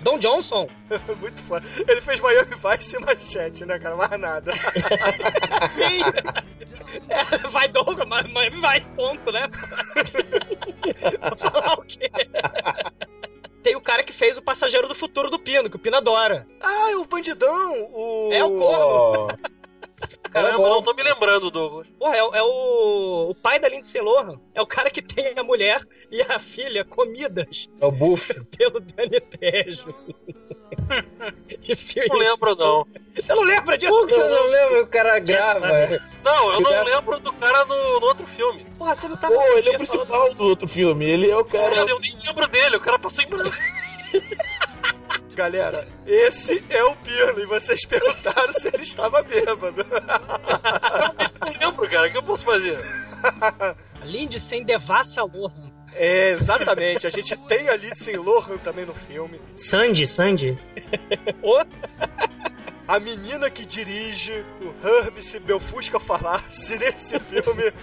[0.01, 0.69] Don Johnson.
[1.21, 1.67] Muito foda.
[1.87, 3.97] Ele fez Miami Vice e Machete, né, cara?
[3.97, 4.53] Mais nada.
[7.09, 7.71] É, vai
[8.07, 9.49] mas, mas vai, ponto, né?
[11.21, 12.11] Vou falar o quê?
[13.67, 16.47] tem o cara que fez o Passageiro do Futuro do Pino, que o Pino adora.
[16.61, 17.91] Ah, é o bandidão!
[17.93, 18.31] O...
[18.33, 19.37] É o corno.
[20.31, 21.87] Caramba, não tô me lembrando, Douglas.
[21.99, 24.39] Porra, é, o- é o, o pai da Lindsay Lohan.
[24.55, 25.81] É o cara que tem a mulher
[26.11, 28.35] e a filha comidas É o Buff.
[28.57, 29.19] pelo Dani
[31.77, 32.87] filho- Não lembro, não.
[33.15, 33.95] Você não lembra disso?
[33.95, 34.83] Eu não lembro?
[34.83, 35.67] O cara grava.
[36.23, 38.67] Não, eu não lembro do cara no, no outro filme.
[38.77, 41.05] Porra, você não tava Pô, ele é o falando- principal do outro filme.
[41.07, 41.75] Ele é o cara.
[41.75, 43.57] Cara, eu nem lembro dele, o cara passou em branco.
[45.37, 49.83] Galera, esse é o Pino, e vocês perguntaram se ele estava bêbado.
[49.83, 52.81] Eu não lembro, cara, o que eu posso fazer?
[54.03, 55.71] Lindsay Devassa Lohan.
[55.93, 57.07] É, exatamente.
[57.07, 59.39] A gente tem a Lindsay Lohan também no filme.
[59.55, 60.59] Sandy, Sandy.
[62.89, 67.75] A menina que dirige o Herbie se meu Fusca falasse nesse filme.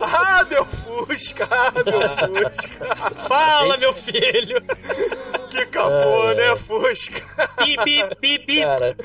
[0.00, 1.48] Ah, meu Fusca!
[1.50, 2.96] Ah, meu Fusca!
[3.28, 4.62] Fala, meu filho!
[5.50, 6.34] Que capô, É.
[6.34, 7.22] né, Fusca?
[7.58, 8.60] Pi, pi, pi, pi.
[8.60, 8.96] Cara,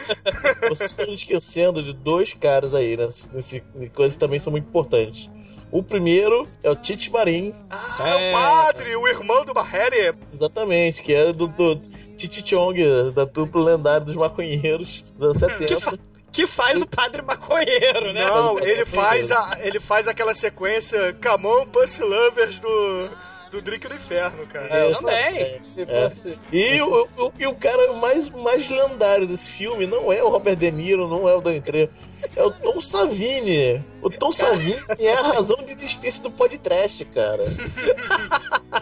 [0.70, 3.60] vocês estão esquecendo de dois caras aí, nesse, nesse
[3.94, 5.30] coisas que também são muito importantes.
[5.72, 10.14] O primeiro é o Tite Marim, Ah, o padre, o irmão do Barreri.
[10.34, 11.78] exatamente, que é do, do
[12.18, 15.98] Titi Chong, da dupla lendária dos maconheiros dos anos 70.
[16.32, 18.26] Que faz o padre maconheiro, né?
[18.26, 23.10] Não, ele faz, a, ele faz aquela sequência Camon Pussy Lovers do,
[23.52, 24.68] do Drink do Inferno, cara.
[24.70, 25.62] É, Também.
[25.78, 26.12] É.
[26.54, 30.56] E, o, o- e o cara mais, mais lendário desse filme não é o Robert
[30.56, 31.90] De Niro, não é o Danny Trejo,
[32.36, 33.84] é o Tom Savini.
[34.02, 37.44] O Tom Savini é a razão de existência do podcast, cara.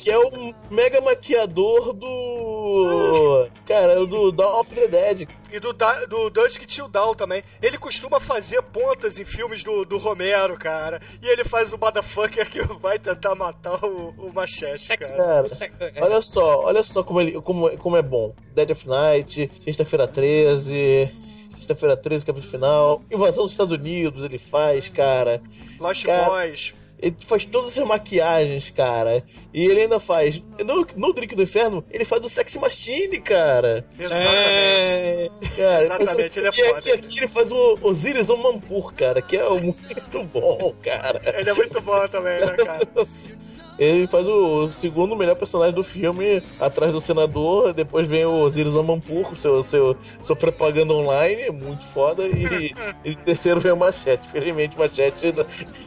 [0.00, 3.46] que é o mega maquiador do.
[3.66, 5.28] Cara, do Dawn of the Dead.
[5.52, 7.42] E do, Da- do Dusk Till Down também.
[7.60, 11.00] Ele costuma fazer pontas em filmes do, do Romero, cara.
[11.22, 15.16] E ele faz o motherfucker que vai tentar matar o, o machete, cara.
[15.16, 18.34] Cara, olha só, olha só como, ele, como, como é bom.
[18.54, 21.12] Dead of Night, Sexta-feira 13,
[21.56, 23.02] Sexta-feira 13, capítulo final.
[23.10, 25.42] Invasão dos Estados Unidos, ele faz, cara.
[25.78, 26.72] Lost Cara, Boys.
[27.00, 29.24] Ele faz todas essas maquiagens, cara.
[29.54, 30.42] E ele ainda faz.
[30.64, 33.86] No, no Drink do Inferno, ele faz o Sexy Machine, cara.
[33.98, 35.56] Exatamente.
[35.56, 36.78] cara Exatamente, ele é e foda.
[36.78, 41.20] aqui, aqui ele faz o Osiris Mampur, cara, que é muito bom, cara.
[41.38, 42.88] Ele é muito bom também, né, cara?
[43.80, 47.72] Ele faz o segundo melhor personagem do filme, atrás do senador.
[47.72, 52.24] Depois vem o Osiris Amampur, seu, seu, seu propaganda online, muito foda.
[52.26, 54.28] E, e terceiro vem o Machete.
[54.28, 55.34] Felizmente, o Machete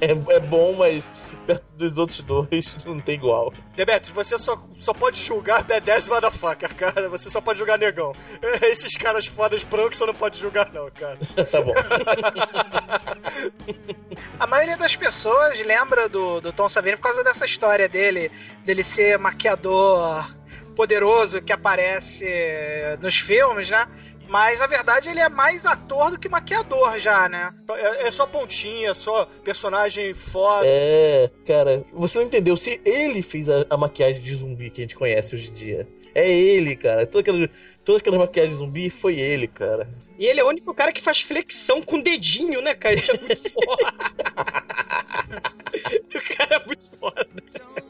[0.01, 1.03] é, é bom, mas
[1.45, 3.53] perto dos outros dois não tem igual.
[3.75, 7.09] Demetrius, você só, só pode julgar B10 motherfucker, cara.
[7.09, 8.13] Você só pode julgar negão.
[8.61, 11.17] Esses caras fodas brancos você não pode julgar, não, cara.
[11.51, 11.73] tá bom.
[14.39, 18.31] A maioria das pessoas lembra do, do Tom Savini por causa dessa história dele,
[18.65, 20.25] dele ser maquiador
[20.75, 22.25] poderoso que aparece
[22.99, 23.87] nos filmes, né?
[24.33, 27.53] Mas na verdade ele é mais ator do que maquiador já, né?
[27.69, 30.65] É, é só pontinha, só personagem foda.
[30.65, 32.57] É, cara, você não entendeu.
[32.57, 35.87] Se ele fez a, a maquiagem de zumbi que a gente conhece hoje em dia,
[36.15, 37.05] é ele, cara.
[37.05, 37.47] Toda aquela,
[37.85, 39.87] toda aquela maquiagem de zumbi foi ele, cara.
[40.23, 42.95] E ele é o único cara que faz flexão com o dedinho, né, cara?
[42.95, 43.93] Isso é muito foda.
[46.15, 47.27] o cara é muito foda.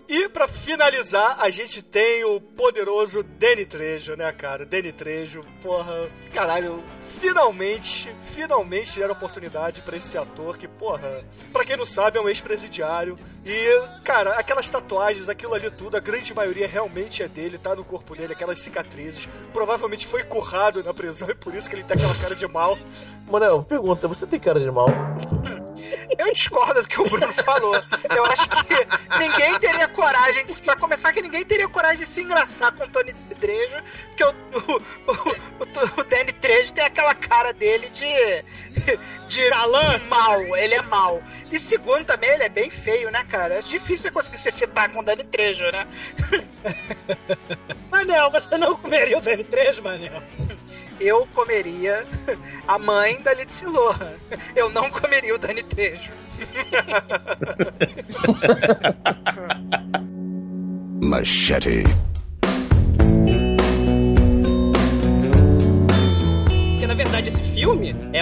[0.09, 4.65] E pra finalizar, a gente tem o poderoso Danny Trejo, né, cara?
[4.65, 6.83] Danny Trejo, porra, caralho,
[7.23, 12.27] finalmente, finalmente deram oportunidade pra esse ator que, porra, pra quem não sabe, é um
[12.27, 13.17] ex-presidiário.
[13.45, 13.65] E,
[14.03, 18.13] cara, aquelas tatuagens, aquilo ali tudo, a grande maioria realmente é dele, tá no corpo
[18.15, 19.27] dele, aquelas cicatrizes.
[19.53, 22.77] Provavelmente foi currado na prisão e por isso que ele tem aquela cara de mal.
[23.29, 24.87] Manel, pergunta, você tem cara de mal?
[26.17, 27.75] Eu discordo do que o Bruno falou.
[28.15, 32.21] Eu acho que ninguém teria coragem, de, pra começar, que ninguém teria coragem de se
[32.21, 37.51] engraçar com o Tony Trejo, porque o, o, o, o Danny Trejo tem aquela cara
[37.51, 38.95] dele de.
[39.27, 39.99] de Galã.
[40.07, 40.55] mal.
[40.55, 41.21] Ele é mal.
[41.51, 43.55] E segundo, também, ele é bem feio, né, cara?
[43.55, 45.87] É difícil você conseguir se citar com o Danny Trejo, né?
[47.91, 50.23] Manel, você não comeria o Danny Trejo, Manel?
[50.99, 52.05] Eu comeria
[52.67, 54.13] a mãe da Lindsay Lohan.
[54.55, 56.11] Eu não comeria o Danny Trejo.
[61.01, 61.83] Machete.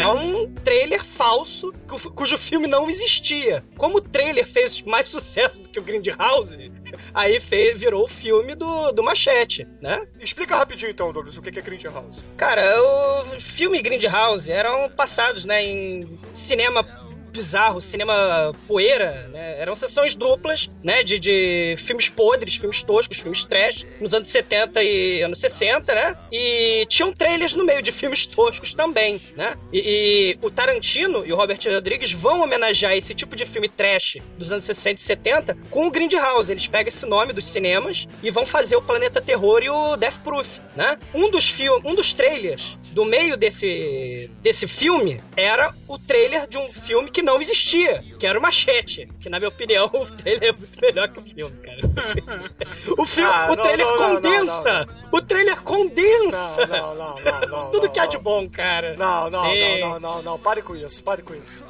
[0.02, 3.64] É um trailer falso cu- cujo filme não existia.
[3.78, 6.72] Como o trailer fez mais sucesso do que o Grindhouse,
[7.14, 10.06] aí fez, virou o filme do, do Machete, né?
[10.20, 12.22] Explica rapidinho então, Douglas, o que é Grindhouse.
[12.38, 16.84] Cara, o filme Grindhouse eram passados, né, em cinema
[17.32, 19.60] bizarro, cinema poeira, né?
[19.60, 21.04] Eram sessões duplas, né?
[21.04, 26.18] De, de filmes podres, filmes toscos, filmes trash, nos anos 70 e anos 60, né?
[26.32, 29.56] E tinham trailers no meio de filmes toscos também, né?
[29.72, 34.18] E, e o Tarantino e o Robert Rodrigues vão homenagear esse tipo de filme trash
[34.38, 36.52] dos anos 60 e 70 com o Grindhouse.
[36.52, 40.20] Eles pegam esse nome dos cinemas e vão fazer o Planeta Terror e o Death
[40.24, 40.98] Proof, né?
[41.14, 46.58] Um dos filmes, um dos trailers do meio desse desse filme era o trailer de
[46.58, 50.50] um filme que não existia, que era o Machete, que na minha opinião o trailer
[50.50, 51.80] é muito melhor que o filme, cara.
[52.98, 54.86] o filme, Ah, o não, trailer não, condensa.
[54.86, 56.66] não, O trailer condensa.
[56.68, 57.16] Não, não,
[57.48, 58.96] não, Tudo que há de bom, cara.
[58.98, 61.64] Não, não, não, não, não, não, pare com isso, pare com isso.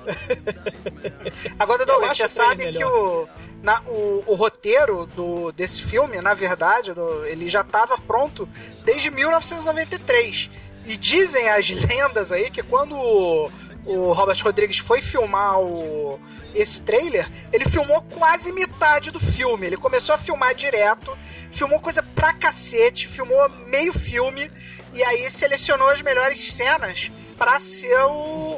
[1.59, 3.27] Agora, Douglas, você sabe que o,
[3.61, 8.47] na- o, o roteiro do, desse filme, na verdade, do- ele já estava pronto
[8.83, 10.49] desde 1993.
[10.85, 13.51] E dizem as lendas aí que quando o,
[13.85, 16.19] o Robert Rodrigues foi filmar o,
[16.53, 19.65] esse trailer, ele filmou quase metade do filme.
[19.67, 21.17] Ele começou a filmar direto,
[21.51, 24.51] filmou coisa pra cacete, filmou meio filme,
[24.93, 28.09] e aí selecionou as melhores cenas pra ser o,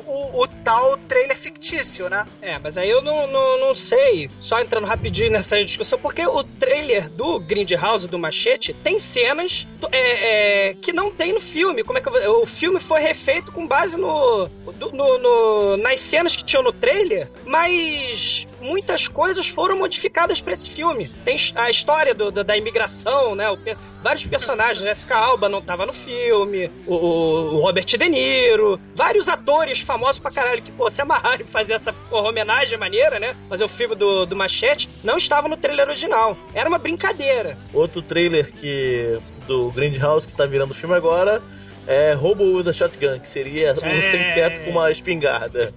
[0.06, 2.26] o, o tal trailer fictício, né?
[2.42, 6.44] É, mas aí eu não, não, não sei, só entrando rapidinho nessa discussão, porque o
[6.44, 11.84] trailer do Grindhouse, do Machete, tem cenas é, é, que não tem no filme.
[11.84, 14.48] Como é que eu O filme foi refeito com base no,
[14.92, 20.70] no- no- nas cenas que tinham no trailer, mas muitas coisas foram modificadas pra esse
[20.72, 21.08] filme.
[21.26, 23.50] Tem a história do- do- da imigração, né?
[23.50, 23.58] o
[24.04, 29.80] vários personagens, Jessica Alba não tava no filme, o, o Robert De Niro, vários atores
[29.80, 33.36] famosos pra caralho que, pô, se amarraram em fazer essa porra, homenagem maneira, né?
[33.48, 36.38] Fazer o filme do, do Machete, não estava no trailer original.
[36.54, 37.58] Era uma brincadeira.
[37.74, 41.42] Outro trailer que do Grindhouse que tá virando filme agora
[41.88, 44.12] é Robo with a Shotgun, que seria um Sim.
[44.12, 45.74] sem teto com uma espingarda.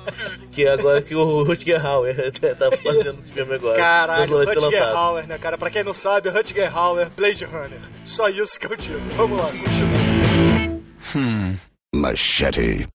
[0.52, 3.76] que agora que o Rutger Hauer tá fazendo esse filme agora.
[3.76, 4.82] Caralho, Rutger.
[4.82, 5.58] Hauer, né, cara?
[5.58, 7.80] Pra quem não sabe, Rutger Hauer, Blade Runner.
[8.04, 9.00] Só isso que eu digo.
[9.16, 10.78] Vamos lá, continua.
[11.14, 11.56] Hmm.
[11.94, 12.88] Machete.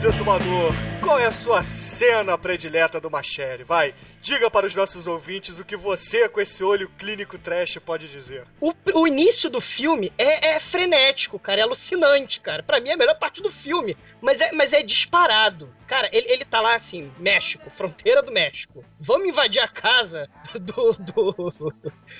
[0.00, 3.64] Querido qual é a sua cena predileta do Machete?
[3.64, 8.08] Vai, diga para os nossos ouvintes o que você, com esse olho clínico trash, pode
[8.08, 8.44] dizer.
[8.60, 12.62] O, o início do filme é, é frenético, cara, é alucinante, cara.
[12.62, 15.68] Pra mim é a melhor parte do filme, mas é, mas é disparado.
[15.86, 18.84] Cara, ele, ele tá lá assim, México, fronteira do México.
[19.00, 21.74] Vamos invadir a casa do, do-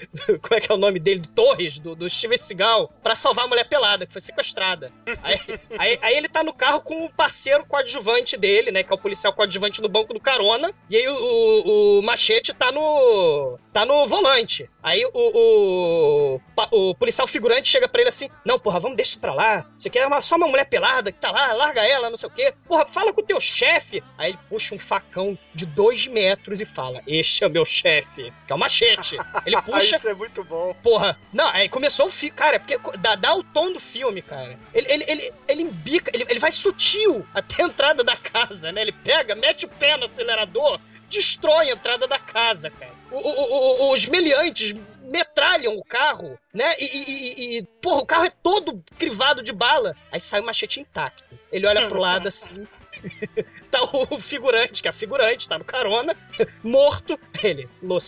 [0.43, 1.29] como é que é o nome dele?
[1.35, 4.93] Torres, do, do Steven Seagal, pra salvar a mulher pelada, que foi sequestrada.
[5.23, 5.41] Aí,
[5.79, 8.83] aí, aí ele tá no carro com o parceiro coadjuvante dele, né?
[8.83, 10.73] Que é o policial coadjuvante no banco do carona.
[10.89, 13.59] E aí o, o, o machete tá no.
[13.73, 14.69] tá no volante.
[14.83, 19.35] Aí o, o, o policial figurante chega pra ele assim: Não, porra, vamos deixar pra
[19.35, 19.67] lá.
[19.79, 22.33] Você quer uma, só uma mulher pelada que tá lá, larga ela, não sei o
[22.33, 22.55] quê.
[22.67, 24.03] Porra, fala com o teu chefe.
[24.17, 28.33] Aí ele puxa um facão de dois metros e fala: Este é o meu chefe,
[28.47, 29.17] que é o machete.
[29.45, 29.90] Ele puxa.
[29.97, 30.75] Isso é muito bom.
[30.83, 34.59] Porra, não, aí começou o filme, cara, porque dá, dá o tom do filme, cara.
[34.75, 38.83] Ele, ele, ele, ele embica, ele, ele vai sutil até a entrada da casa, né?
[38.83, 42.93] Ele pega, mete o pé no acelerador, destrói a entrada da casa, cara.
[43.11, 44.73] O- o- o- os meliantes
[45.03, 46.77] metralham o carro, né?
[46.79, 49.97] E, e- e- e, porra, o carro é todo crivado de bala.
[50.13, 51.25] Aí sai o machete intacto.
[51.51, 52.67] Ele olha pro lado assim.
[53.71, 56.17] tá o figurante, que é a figurante, tá no carona,
[56.63, 57.19] morto.
[57.43, 58.01] Ele, lo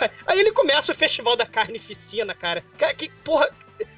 [0.26, 2.64] Aí ele começa o festival da carnificina, cara.
[2.76, 3.48] Cara, que porra.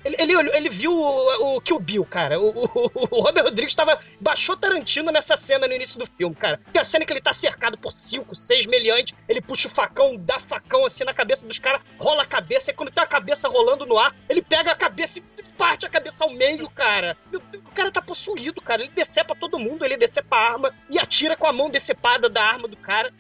[0.05, 2.39] Ele, ele, ele viu o, o Kill Bill, cara.
[2.39, 6.61] O, o, o Robert Rodrigues tava, baixou Tarantino nessa cena no início do filme, cara.
[6.71, 9.17] Tem a cena que ele tá cercado por cinco, seis meliantes.
[9.27, 12.71] Ele puxa o facão, dá facão assim na cabeça dos caras, rola a cabeça.
[12.71, 15.23] E quando tem a cabeça rolando no ar, ele pega a cabeça e
[15.61, 17.15] parte a cabeça ao meio, cara.
[17.31, 18.83] O cara tá possuído, cara.
[18.83, 22.43] Ele decepa todo mundo, ele decepa a arma e atira com a mão decepada da
[22.43, 23.13] arma do cara.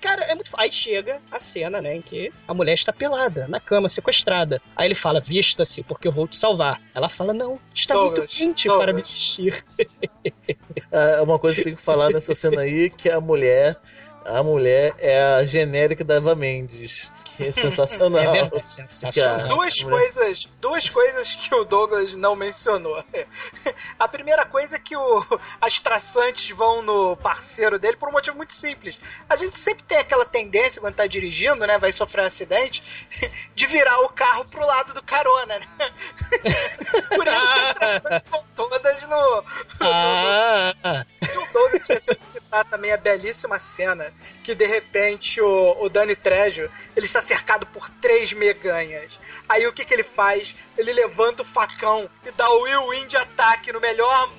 [0.00, 0.48] Cara, é muito.
[0.56, 4.62] Aí chega a cena, né, em que a mulher está pelada, na cama, sequestrada.
[4.76, 6.80] Aí ele fala: Vista-se, porque eu vou te salvar.
[6.94, 8.84] Ela fala: Não, está Douglas, muito quente Douglas.
[8.84, 9.64] para me vestir.
[10.90, 13.76] É uma coisa que eu tenho que falar nessa cena aí, que a mulher,
[14.24, 17.10] a mulher é a genérica da Eva Mendes.
[17.48, 18.20] É sensacional.
[18.20, 19.12] É verdade, sensacional.
[19.12, 23.02] Que a- Duas mulher- coisas, duas coisas que o Douglas não mencionou.
[23.98, 25.24] A primeira coisa é que o,
[25.60, 28.98] as traçantes vão no parceiro dele por um motivo muito simples.
[29.28, 32.82] A gente sempre tem aquela tendência quando tá dirigindo, né, vai sofrer um acidente,
[33.54, 35.66] de virar o carro pro lado do carona, né?
[37.14, 39.44] Por isso que as traçantes vão todas no,
[39.80, 44.12] Ah, e o Douglas esqueceu de citar também a belíssima cena
[44.42, 49.20] que de repente o, o Danny Trejo ele está cercado por três meganhas.
[49.46, 50.54] Aí o que, que ele faz?
[50.78, 54.30] Ele levanta o facão e dá o Will Win de ataque no melhor,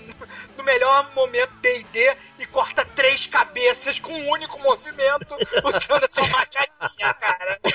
[0.57, 6.27] no melhor momento D&D e corta três cabeças com um único movimento usando a sua
[6.27, 7.59] machadinha, cara.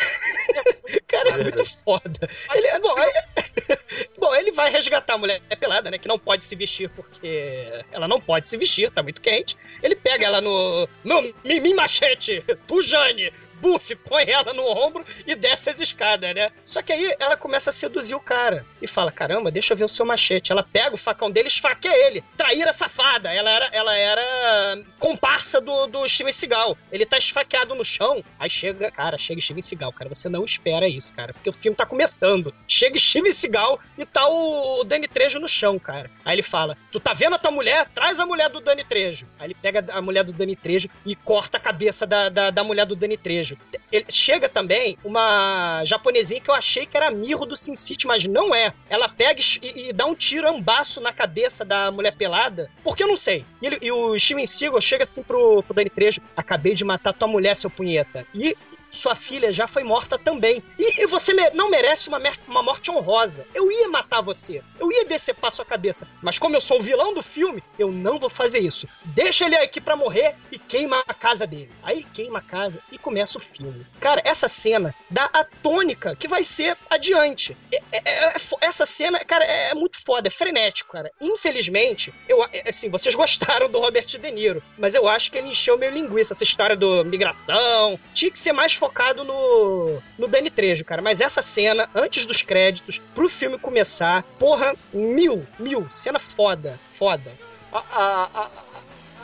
[1.07, 2.29] Cara, é muito foda.
[2.53, 3.79] Ele, é- bom, é-
[4.19, 5.99] bom, ele vai resgatar a mulher pelada, né?
[5.99, 9.57] Que não pode se vestir porque ela não pode se vestir, tá muito quente.
[9.83, 10.89] Ele pega ela no.
[11.05, 13.33] No mi machete, tu Jane.
[13.65, 16.51] Buf, põe ela no ombro e desce as escadas, né?
[16.67, 19.85] Só que aí ela começa a seduzir o cara e fala: Caramba, deixa eu ver
[19.85, 20.53] o seu machete.
[20.53, 22.23] Ela pega o facão dele e esfaqueia ele.
[22.37, 23.33] Traíra safada.
[23.33, 26.77] Ela era, ela era comparsa do, do Steven Seagal.
[26.93, 28.23] Ele tá esfaqueado no chão.
[28.39, 30.15] Aí chega, cara, chega Steven Seagal, cara.
[30.15, 31.33] Você não espera isso, cara.
[31.33, 32.55] Porque o filme tá começando.
[32.69, 36.11] Chega Steven Seagal e tá o, o Trejo no chão, cara.
[36.23, 37.89] Aí ele fala: Tu tá vendo a tua mulher?
[37.95, 39.27] Traz a mulher do Danny Trejo.
[39.39, 42.63] Aí ele pega a mulher do Danny Trejo e corta a cabeça da, da, da
[42.63, 43.54] mulher do Danny Trejo.
[43.93, 48.25] Ele, chega também uma japonesinha que eu achei que era mirro do Sin City, mas
[48.25, 48.73] não é.
[48.89, 53.09] Ela pega e, e dá um tiro ambaço na cabeça da mulher pelada, porque eu
[53.09, 53.45] não sei.
[53.63, 57.13] E, ele- e o Steven Seagal chega assim pro, pro Danny Trejo: Acabei de matar
[57.15, 58.27] tua mulher, seu punheta.
[58.35, 58.57] E
[58.95, 60.63] sua filha já foi morta também.
[60.79, 63.47] E, e você me- não merece uma, uma morte honrosa.
[63.55, 64.63] Eu ia matar você.
[64.79, 66.07] Eu ia decepar sua cabeça.
[66.23, 68.87] Mas como eu sou o vilão do filme, eu não vou fazer isso.
[69.05, 71.71] Deixa ele aqui pra morrer e queima a casa dele.
[71.83, 73.85] Aí queima a casa e começa o filme.
[74.01, 77.57] Cara, essa cena dá a tônica que vai ser adiante.
[77.73, 81.11] É- é- é fo- essa cena, cara, é, é muito foda, é frenético, cara.
[81.21, 85.49] Infelizmente, eu, é, assim, vocês gostaram do Robert De Niro, mas eu acho que ele
[85.49, 86.33] encheu meio linguiça.
[86.33, 87.99] Essa história do migração.
[88.15, 91.01] Tinha que ser mais focado no, no Danny Trejo, cara.
[91.01, 95.87] Mas essa cena, antes dos créditos, pro filme começar, porra, mil, mil.
[95.91, 97.33] Cena foda, foda.
[97.73, 98.51] A, a, a,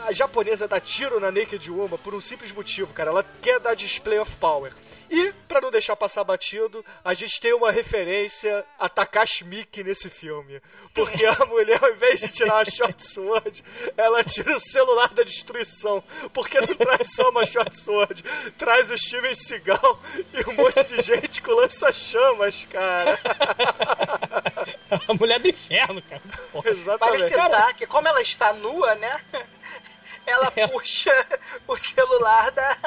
[0.07, 3.09] a- japonesa dá tiro na Naked Woman por um simples motivo, cara.
[3.09, 4.73] Ela quer dar display of power.
[5.09, 10.09] E, pra não deixar passar batido, a gente tem uma referência a Takashi Miike nesse
[10.09, 10.61] filme.
[10.93, 13.61] Porque a mulher, ao invés de tirar a short sword,
[13.97, 16.01] ela tira o celular da destruição.
[16.33, 18.23] Porque não traz só uma short sword,
[18.57, 19.99] traz o Steven Seagal
[20.33, 23.19] e um monte de gente com lança-chamas, cara.
[25.07, 26.21] A mulher do inferno, cara.
[26.51, 26.69] Porra.
[26.69, 27.27] Exatamente.
[27.27, 29.19] citar que como ela está nua, né?
[30.25, 31.27] Ela puxa
[31.67, 32.77] o celular da.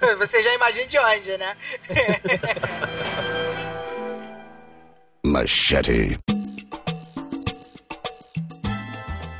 [0.18, 1.56] Você já imagina de onde, né?
[5.24, 6.18] Machete.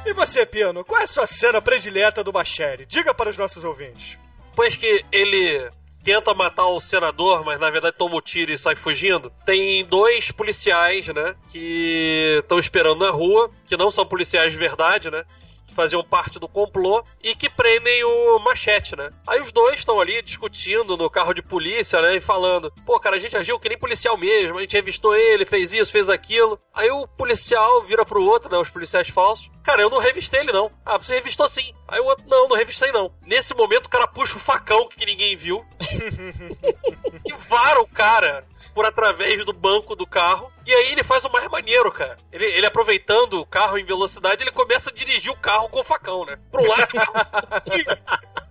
[0.04, 2.86] E você, Pino, qual é a sua cena predileta do Machete?
[2.86, 4.18] Diga para os nossos ouvintes.
[4.50, 5.70] Depois que ele
[6.04, 10.30] tenta matar o senador, mas na verdade toma o tiro e sai fugindo, tem dois
[10.30, 15.24] policiais, né, que estão esperando na rua, que não são policiais de verdade, né,
[15.72, 19.10] faziam parte do complô e que prendem o machete, né.
[19.26, 23.16] Aí os dois estão ali discutindo no carro de polícia, né, e falando, pô, cara,
[23.16, 26.58] a gente agiu que nem policial mesmo, a gente revistou ele, fez isso, fez aquilo.
[26.74, 30.52] Aí o policial vira pro outro, né, os policiais falsos, Cara, eu não revistei ele,
[30.52, 30.72] não.
[30.84, 31.72] Ah, você revistou sim.
[31.86, 33.12] Aí o outro, não, não revistei, não.
[33.24, 35.64] Nesse momento, o cara puxa o facão que ninguém viu
[37.24, 38.44] e vara o cara
[38.74, 40.52] por através do banco do carro.
[40.66, 42.16] E aí ele faz o mais maneiro, cara.
[42.30, 45.84] Ele, ele aproveitando o carro em velocidade, ele começa a dirigir o carro com o
[45.84, 46.38] facão, né?
[46.50, 47.12] Pro lado, o carro...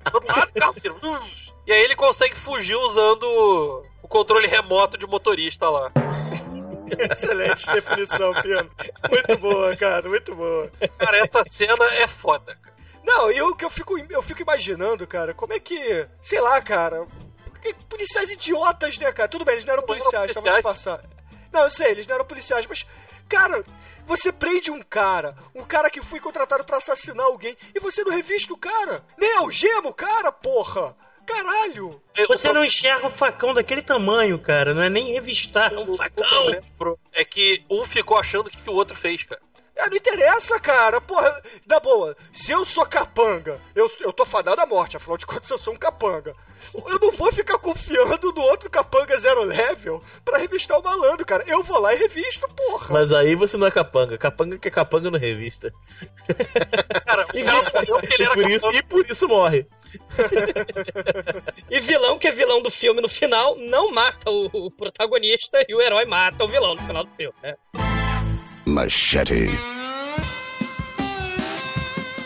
[0.03, 1.22] Pro outro lado, o carro...
[1.65, 3.24] E aí ele consegue fugir usando
[4.01, 5.91] o controle remoto de motorista lá.
[7.09, 8.69] Excelente definição, Pino.
[9.09, 10.69] Muito boa, cara, muito boa.
[10.97, 12.57] Cara, essa cena é foda.
[12.61, 12.76] cara.
[13.03, 16.07] Não, e eu que eu fico, eu fico imaginando, cara, como é que.
[16.22, 17.07] Sei lá, cara.
[17.89, 19.30] Policiais idiotas, né, cara?
[19.30, 21.05] Tudo bem, eles não eram policiais, estavam disfarçados.
[21.51, 22.86] Não, eu sei, eles não eram policiais, mas.
[23.28, 23.64] Cara,
[24.05, 28.12] você prende um cara, um cara que foi contratado pra assassinar alguém, e você não
[28.12, 29.03] revista o cara.
[29.18, 30.95] Nem algema o cara, porra!
[31.26, 32.01] Caralho!
[32.28, 34.74] Você não enxerga o facão daquele tamanho, cara.
[34.74, 36.51] Não é nem revistar, é um O facão.
[37.14, 39.41] é que um ficou achando o que, que o outro fez, cara.
[39.82, 41.01] É, não interessa, cara.
[41.01, 45.25] Porra, na boa, se eu sou capanga, eu, eu tô fadado à morte, afinal de
[45.25, 46.36] contas eu sou um capanga.
[46.73, 51.43] Eu não vou ficar confiando no outro capanga zero level pra revistar o malandro, cara.
[51.47, 52.93] Eu vou lá e revisto, porra.
[52.93, 54.15] Mas aí você não é capanga.
[54.17, 55.73] Capanga que é capanga no revista.
[57.05, 59.65] Cara, o cara morreu porque ele E era por, isso, e por isso morre.
[61.69, 65.73] E vilão, que é vilão do filme no final, não mata o, o protagonista e
[65.73, 67.55] o herói mata o vilão no final do filme, né?
[68.72, 69.47] Machete.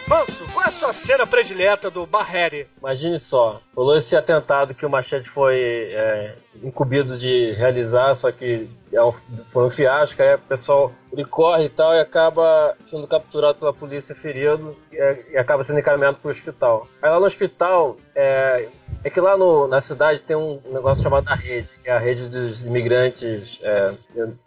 [0.08, 2.68] Manso, qual é a sua cena predileta do Barreri?
[2.80, 5.56] Imagine só, rolou esse atentado que o Machete foi
[5.92, 9.14] é, incumbido de realizar, só que é um-
[9.52, 13.74] foi um fiasco, aí o pessoal ele corre e tal e acaba sendo capturado pela
[13.74, 16.88] polícia ferido e, é- e acaba sendo encaminhado para o hospital.
[17.02, 18.70] Aí lá no hospital, é,
[19.06, 22.00] É que lá no, na cidade tem um negócio chamado a rede, que é a
[22.00, 23.94] rede dos imigrantes, é,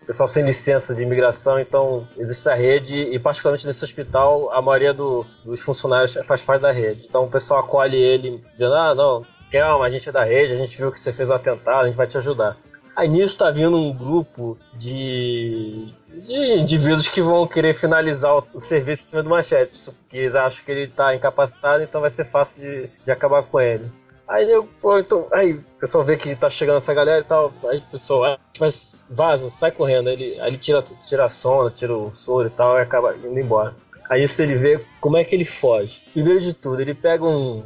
[0.04, 4.92] pessoal sem licença de imigração, então existe a rede e particularmente nesse hospital a maioria
[4.92, 7.06] do, dos funcionários faz parte da rede.
[7.08, 10.56] Então o pessoal acolhe ele dizendo, ah não, calma, a gente é da rede, a
[10.56, 12.56] gente viu que você fez um atentado, a gente vai te ajudar.
[12.96, 18.60] Aí nisso tá vindo um grupo de, de indivíduos que vão querer finalizar o, o
[18.62, 22.28] serviço em cima do machete, porque eles acham que ele tá incapacitado, então vai ser
[22.28, 23.88] fácil de, de acabar com ele.
[24.28, 27.52] Aí eu, pô, então, aí o pessoal vê que tá chegando essa galera e tal,
[27.64, 31.70] aí o pessoal, mas vaza, sai correndo, aí ele, aí ele tira, tira a sonda,
[31.70, 33.74] tira o soro e tal, e acaba indo embora.
[34.10, 35.94] Aí isso ele vê como é que ele foge.
[36.12, 37.62] Primeiro de tudo, ele pega um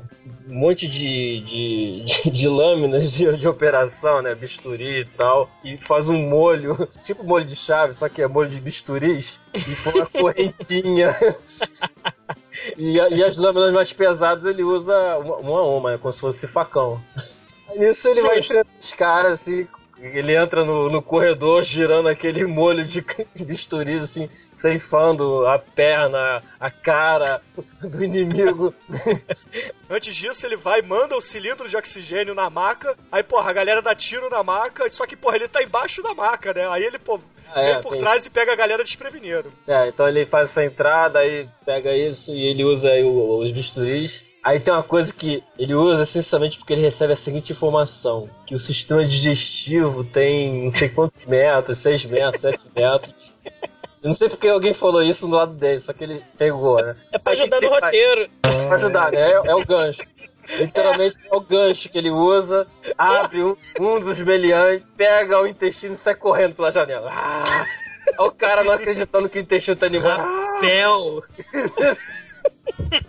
[0.47, 4.35] monte de, de, de, de lâminas de, de, operação, né?
[4.35, 8.51] Bisturi e tal, e faz um molho, tipo molho de chave, só que é molho
[8.51, 11.17] de bisturis, e põe uma correntinha.
[12.77, 15.99] e, e, as lâminas mais pesadas ele usa uma, uma uma, né?
[15.99, 17.01] como se fosse facão.
[17.77, 19.67] Nisso ele vai enfrentando os caras assim,
[19.99, 23.05] ele entra no, no corredor girando aquele molho de
[23.45, 24.29] bisturis assim,
[24.63, 27.43] ceifando a perna, a cara
[27.81, 28.73] do inimigo.
[29.91, 32.97] Antes disso, ele vai e manda o cilindro de oxigênio na maca.
[33.11, 36.15] Aí, porra, a galera dá tiro na maca, só que, porra, ele tá embaixo da
[36.15, 36.67] maca, né?
[36.69, 37.21] Aí ele, pô,
[37.53, 38.01] ah, vem é, por tem...
[38.01, 39.53] trás e pega a galera desprevenido.
[39.69, 44.33] É, então ele faz essa entrada, aí pega isso e ele usa aí os bisturis.
[44.43, 48.55] Aí tem uma coisa que ele usa essencialmente porque ele recebe a seguinte informação: que
[48.55, 53.22] o sistema digestivo tem não sei quantos metros, 6 metros, 7 metros.
[54.03, 56.97] Eu não sei porque alguém falou isso do lado dele, só que ele pegou, né?
[57.13, 58.31] É pra ajudar no roteiro.
[58.43, 59.21] É pra ajudar, né?
[59.21, 60.03] É, é, o gancho.
[60.59, 62.67] Literalmente é o gancho que ele usa,
[62.99, 67.11] abre um, um dos meliantes, pega o intestino e sai correndo pela janela.
[67.13, 67.65] Ah!
[68.19, 70.21] o cara não acreditando que o intestino tá animado.
[70.21, 71.23] Rapel!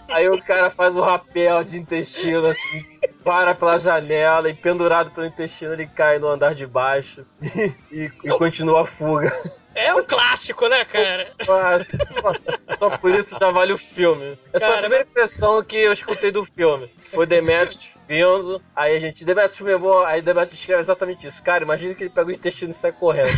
[0.10, 2.93] Aí o cara faz o rapel de intestino assim,
[3.24, 8.12] para pela janela e pendurado pelo intestino ele cai no andar de baixo e, e,
[8.24, 9.32] e continua a fuga.
[9.76, 11.28] É um clássico, né, cara?
[12.78, 14.38] Só por isso já vale o filme.
[14.54, 16.92] Essa cara, foi a primeira impressão que eu escutei do filme.
[17.12, 21.42] Foi Demetrius vindo, aí a gente, Demetrius filmou, aí Demetrius escreve exatamente isso.
[21.42, 23.32] Cara, imagina que ele pega o intestino e sai correndo.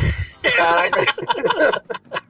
[0.56, 1.06] Caraca.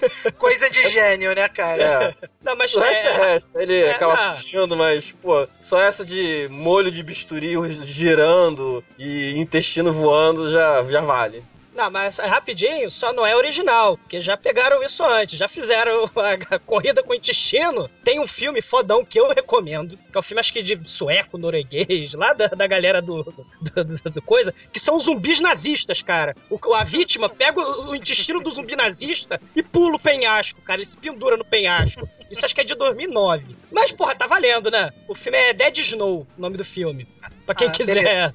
[0.38, 2.14] Coisa de gênio, né, cara?
[2.22, 2.28] É.
[2.42, 3.48] Não, mas o resto é, é resto.
[3.56, 4.32] Ele é, acaba ah.
[4.32, 7.54] assistindo, mas, pô, só essa de molho de bisturi
[7.86, 11.42] girando e intestino voando já, já vale.
[11.76, 16.04] Não, mas é rapidinho, só não é original, porque já pegaram isso antes, já fizeram
[16.50, 17.90] a, corrida com o intestino.
[18.02, 21.36] Tem um filme fodão que eu recomendo, que é um filme acho que de sueco,
[21.36, 26.34] norueguês, lá da, da galera do, do, do, do coisa, que são zumbis nazistas, cara.
[26.48, 30.80] O, a vítima pega o, o intestino do zumbi nazista e pula o penhasco, cara.
[30.80, 32.08] Ele se pendura no penhasco.
[32.30, 33.54] Isso acho que é de 2009.
[33.70, 34.90] Mas, porra, tá valendo, né?
[35.06, 37.06] O filme é Dead Snow, o nome do filme.
[37.44, 38.34] Pra quem ah, quiser.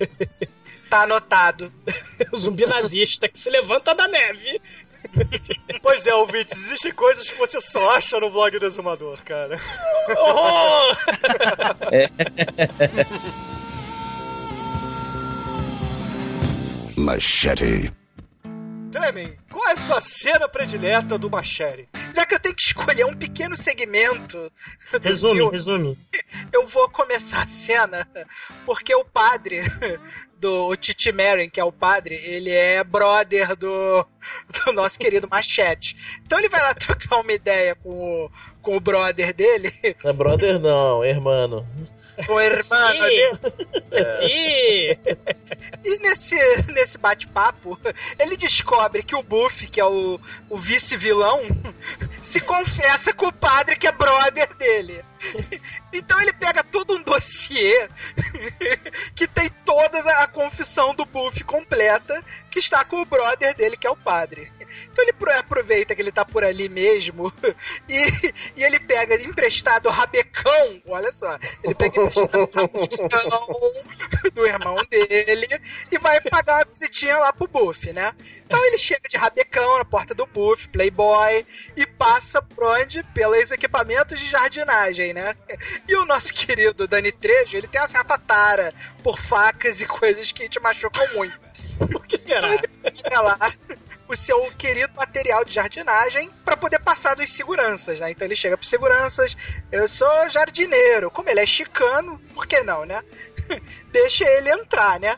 [0.90, 1.72] Tá anotado.
[2.32, 4.60] o zumbi nazista que se levanta da neve.
[5.82, 9.58] Pois é, ouvintes, existem coisas que você só acha no blog do Exumador, cara.
[10.18, 10.96] Oh!
[17.00, 17.92] Machete.
[18.90, 21.88] Tremen, qual é a sua cena predileta do Machete?
[22.14, 24.50] Já que eu tenho que escolher um pequeno segmento.
[25.00, 25.98] Resume, filme, resume.
[26.52, 28.08] Eu vou começar a cena
[28.66, 29.60] porque o padre
[30.40, 34.06] do Titi Marin, que é o padre, ele é brother do,
[34.64, 35.96] do nosso querido Machete.
[36.24, 38.30] Então ele vai lá trocar uma ideia com o,
[38.62, 39.72] com o brother dele.
[40.02, 41.66] Não é brother não, é irmão.
[42.28, 43.38] O irmão dele.
[43.92, 44.98] É.
[45.84, 46.36] E nesse,
[46.70, 47.78] nesse bate-papo,
[48.18, 51.40] ele descobre que o Buff, que é o, o vice-vilão,
[52.22, 55.02] se confessa com o padre que é brother dele.
[55.92, 57.88] Então ele pega todo um dossiê
[59.14, 63.86] que tem toda a confissão do Buff completa, que está com o brother dele, que
[63.86, 64.52] é o padre.
[64.92, 67.32] Então ele aproveita que ele tá por ali mesmo
[67.88, 74.46] e, e ele pega emprestado o rabecão, olha só, ele pega emprestado o rabecão do
[74.46, 75.48] irmão dele
[75.90, 78.14] e vai pagar uma visitinha lá pro Buff, né?
[78.44, 81.46] Então ele chega de rabecão na porta do Buff, Playboy,
[81.76, 83.02] e passa por onde?
[83.14, 85.36] Pelos equipamentos de jardinagem, né?
[85.86, 90.32] E o nosso querido Dani Trejo, ele tem uma certa tara por facas e coisas
[90.32, 91.38] que te machucam muito.
[91.90, 92.60] Por que será?
[92.84, 93.38] Então lá
[94.10, 98.10] o seu querido material de jardinagem para poder passar dos seguranças, né?
[98.10, 99.36] Então ele chega para seguranças,
[99.70, 101.10] eu sou jardineiro.
[101.10, 103.04] Como ele é chicano, por que não, né?
[103.92, 105.16] Deixa ele entrar, né?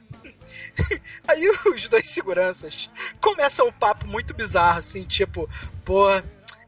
[1.27, 5.49] Aí os dois seguranças começam um papo muito bizarro, assim, tipo,
[5.85, 6.09] pô,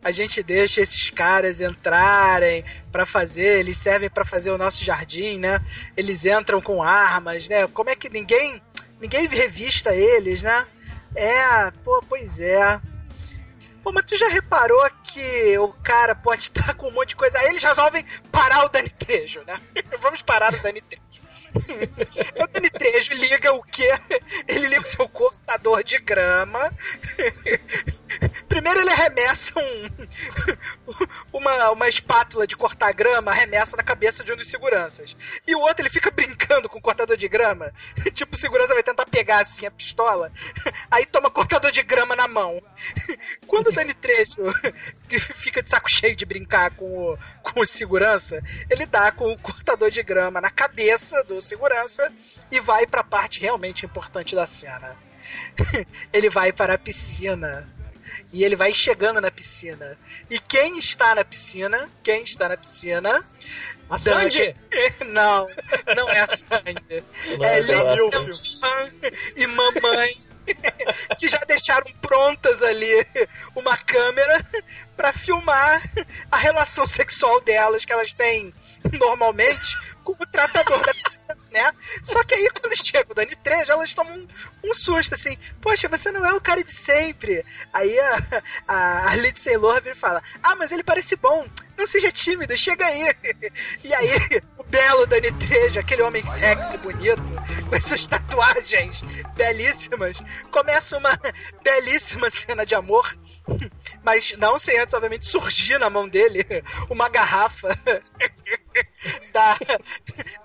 [0.04, 5.38] a gente deixa esses caras entrarem pra fazer, eles servem pra fazer o nosso jardim,
[5.38, 5.64] né?
[5.96, 7.66] Eles entram com armas, né?
[7.68, 8.62] Como é que ninguém
[9.00, 10.66] ninguém revista eles, né?
[11.14, 12.80] É, pô, pois é.
[13.82, 17.38] Pô, mas tu já reparou que o cara pode estar com um monte de coisa.
[17.38, 19.60] Aí eles resolvem parar o Dani Trejo, né?
[20.00, 21.03] Vamos parar o Dani Trejo.
[22.42, 23.90] o Dani Trejo liga o quê?
[24.46, 26.72] Ele liga o seu cortador de grama.
[28.48, 30.06] Primeiro ele arremessa um,
[31.32, 35.16] uma, uma espátula de cortar grama, arremessa na cabeça de um dos seguranças.
[35.46, 37.72] E o outro ele fica brincando com o cortador de grama.
[38.12, 40.32] Tipo, o segurança vai tentar pegar assim a pistola.
[40.90, 42.62] Aí toma cortador de grama na mão.
[43.46, 44.42] Quando o Dani Trejo
[45.36, 49.38] fica de saco cheio de brincar com o, com o segurança, ele dá com o
[49.38, 52.12] cortador de grama na cabeça do segurança
[52.50, 54.96] e vai para a parte realmente importante da cena.
[56.12, 57.68] ele vai para a piscina.
[58.32, 59.96] E ele vai chegando na piscina.
[60.28, 61.88] E quem está na piscina?
[62.02, 63.24] Quem está na piscina?
[63.88, 64.56] A Sandy?
[65.06, 65.46] Não,
[65.94, 67.04] não é a Sandy.
[67.38, 70.33] Não, é é aquela- Lindsay e mamãe
[71.18, 73.06] que já deixaram prontas ali
[73.54, 74.44] uma câmera
[74.96, 75.82] pra filmar
[76.30, 78.52] a relação sexual delas que elas têm
[78.92, 81.72] normalmente com o tratador da piscina, né?
[82.04, 84.28] Só que aí quando chega o Dani Trejo, elas tomam um,
[84.70, 87.44] um susto assim, poxa, você não é o cara de sempre.
[87.72, 88.16] Aí a,
[88.68, 93.14] a, a Lindsay Lohan fala, ah, mas ele parece bom, não seja tímido, chega aí.
[93.82, 94.08] E aí
[94.74, 97.22] belo Dani Trejo, aquele homem sexy, bonito,
[97.68, 99.02] com as suas tatuagens
[99.36, 100.20] belíssimas,
[100.50, 101.16] começa uma
[101.62, 103.16] belíssima cena de amor,
[104.02, 106.44] mas não sem antes, obviamente, surgir na mão dele
[106.90, 107.68] uma garrafa
[109.32, 109.56] da,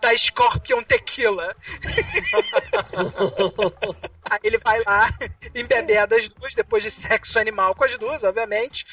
[0.02, 1.56] da Scorpion Tequila.
[4.30, 5.10] Aí ele vai lá,
[5.56, 8.86] embebeda as duas, depois de sexo animal com as duas, obviamente,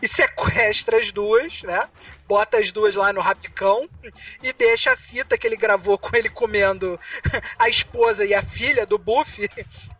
[0.00, 1.88] e sequestra as duas, né?
[2.26, 3.88] Bota as duas lá no rabicão
[4.42, 7.00] e deixa a fita que ele gravou com ele comendo
[7.58, 9.48] a esposa e a filha do Buff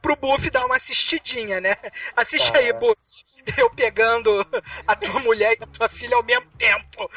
[0.02, 1.76] pro Buff dar uma assistidinha, né?
[2.14, 3.27] Assiste aí, Buff.
[3.56, 4.46] Eu pegando
[4.86, 7.10] a tua mulher e a tua filha ao mesmo tempo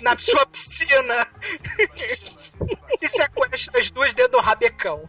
[0.00, 1.26] na sua piscina
[3.00, 5.08] e sequestra as duas dentro do rabecão.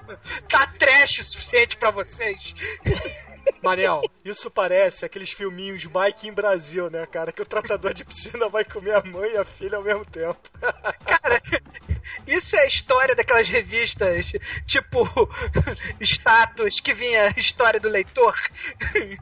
[0.49, 2.55] Tá trash o suficiente pra vocês?
[3.61, 7.31] Manel, isso parece aqueles filminhos Mike em Brasil, né, cara?
[7.31, 10.37] Que o tratador de piscina vai comer a mãe e a filha ao mesmo tempo.
[11.05, 11.41] Cara,
[12.27, 14.31] isso é a história daquelas revistas,
[14.65, 15.07] tipo,
[15.99, 18.35] status, que vinha a história do leitor.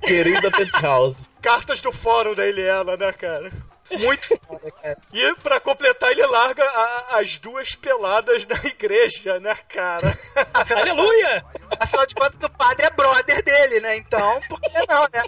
[0.01, 1.25] Querida Penthouse.
[1.41, 3.51] Cartas do fórum da Eliela, né, cara?
[3.99, 4.97] Muito foda, cara.
[5.13, 10.17] E pra completar, ele larga a- as duas peladas na igreja, né, cara?
[10.53, 11.45] Afinal, Aleluia!
[11.79, 13.95] Afinal de contas, o padre é brother dele, né?
[13.97, 15.23] Então, por que não, né?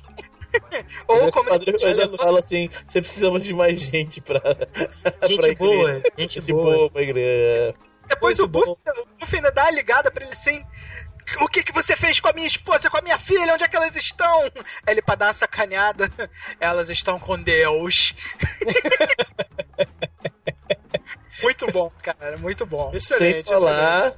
[1.07, 4.39] Ou como o padre ainda fala assim: você precisamos de mais gente pra.
[5.28, 6.89] Gente pra boa, gente boa.
[6.89, 7.76] pra igreja.
[8.07, 10.63] Depois o Buff, o Buff ainda dá a ligada pra ele assim.
[11.41, 13.53] O que, que você fez com a minha esposa, com a minha filha?
[13.53, 14.51] Onde é que elas estão?
[14.88, 16.09] Ele, pra dar uma sacaneada,
[16.59, 18.13] elas estão com Deus.
[21.41, 22.91] muito bom, cara, muito bom.
[22.93, 24.13] Excelente, Sem falar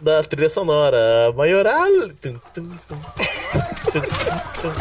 [0.00, 1.32] da trilha sonora.
[1.34, 1.90] Maioral.
[2.20, 3.00] Tum, tum, tum.
[3.92, 4.72] Tum, tum, tum.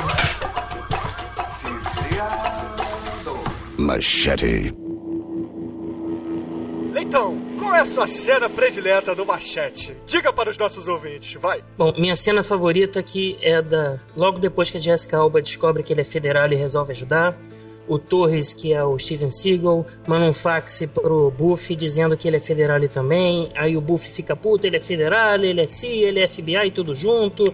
[3.78, 4.74] Machete.
[6.99, 9.95] Então, qual é a sua cena predileta do Machete?
[10.07, 11.63] Diga para os nossos ouvintes, vai.
[11.77, 13.99] Bom, minha cena favorita aqui é da.
[14.15, 17.37] Logo depois que a Jessica Alba descobre que ele é federal e resolve ajudar.
[17.87, 22.37] O Torres, que é o Steven Seagal, manda um fax pro Buff dizendo que ele
[22.37, 23.49] é federal também.
[23.55, 26.93] Aí o Buff fica puto, ele é federal, ele é CIA, ele é FBI, tudo
[26.93, 27.45] junto.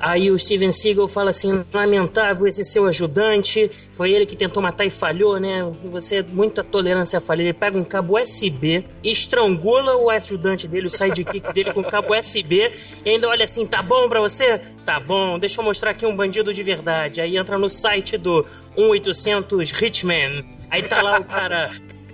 [0.00, 4.86] Aí o Steven Seagal fala assim: lamentável esse seu ajudante, foi ele que tentou matar
[4.86, 5.62] e falhou, né?
[5.92, 7.42] Você muita tolerância à falha.
[7.42, 12.72] Ele pega um cabo USB, estrangula o ajudante dele, o sidekick dele com cabo USB,
[13.04, 14.58] e ainda olha assim: tá bom pra você?
[14.86, 17.20] Tá bom, deixa eu mostrar aqui um bandido de verdade.
[17.20, 18.46] Aí entra no site do
[18.76, 20.44] 1800 Hitman.
[20.70, 21.70] Aí tá lá o cara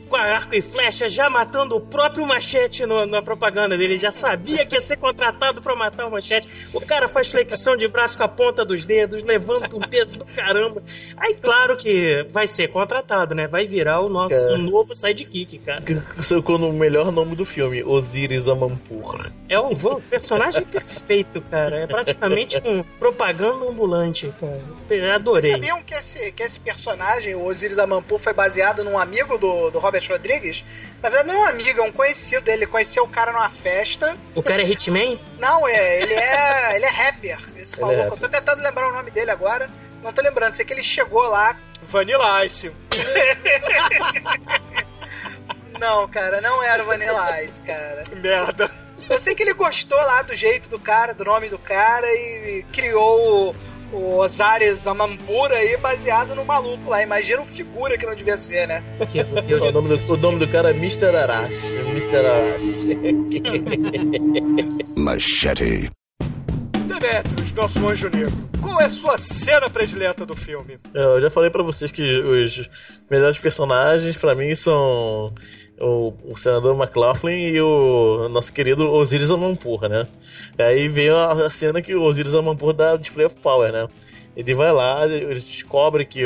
[0.09, 3.99] com arco e flecha, já matando o próprio machete no- na propaganda dele.
[3.99, 6.49] Já sabia que ia ser contratado pra matar o machete.
[6.73, 10.25] O cara faz flexão de braço com a ponta dos dedos, levanta um peso do
[10.27, 10.83] caramba.
[11.17, 13.47] Aí, claro que vai ser contratado, né?
[13.47, 14.55] Vai virar o nosso É.
[14.55, 15.83] um novo sidekick, cara.
[16.23, 19.31] Socou no melhor nome do filme, Osiris Amampur.
[19.49, 19.75] É um,
[20.09, 21.81] personagem perfeito, cara.
[21.81, 24.57] É praticamente um propaganda ambulante, cara.
[24.57, 25.53] Eu Vocês Adorei.
[25.53, 29.79] sabiam que esse, que esse personagem, o Osiris Amampu, foi baseado num amigo do, do
[29.79, 30.65] Robert Rodrigues?
[31.01, 32.65] Na verdade, não é um amigo, é um conhecido dele.
[32.65, 34.17] Ele conheceu o cara numa festa.
[34.35, 35.21] O cara é Hitman?
[35.39, 37.39] Não, é, ele é, ele é rapper.
[37.57, 37.95] Isso Ele falou.
[37.95, 39.71] é Eu tô tentando lembrar o nome dele agora.
[40.03, 40.55] Não tô lembrando.
[40.55, 41.57] Sei que ele chegou lá.
[41.85, 42.73] Vanilla Ice.
[45.79, 48.03] Não, cara, não era o Vanilla Ice, cara.
[48.17, 48.71] Merda.
[49.09, 52.65] Eu sei que ele gostou lá do jeito do cara, do nome do cara e
[52.73, 53.55] criou
[53.93, 57.03] o, o Osares Amambura aí baseado no maluco lá.
[57.03, 58.83] Imagina o figura que não devia ser, né?
[59.69, 61.17] o, nome do, o nome do cara é Mr.
[61.17, 61.77] Arashi.
[61.77, 62.17] Mr.
[62.17, 62.97] Arashi.
[64.97, 65.91] Machete.
[66.87, 68.33] Demetrius, nosso anjo negro,
[68.63, 70.79] qual é a sua cena predileta do filme?
[70.95, 72.69] Eu já falei pra vocês que os
[73.11, 75.35] melhores personagens pra mim são
[75.81, 80.07] o, o senador McLaughlin e o nosso querido Osiris Amampur, né?
[80.59, 83.89] Aí vem a, cena que o Osiris Amampur dá display of power, né?
[84.37, 86.25] Ele vai lá, ele descobre que,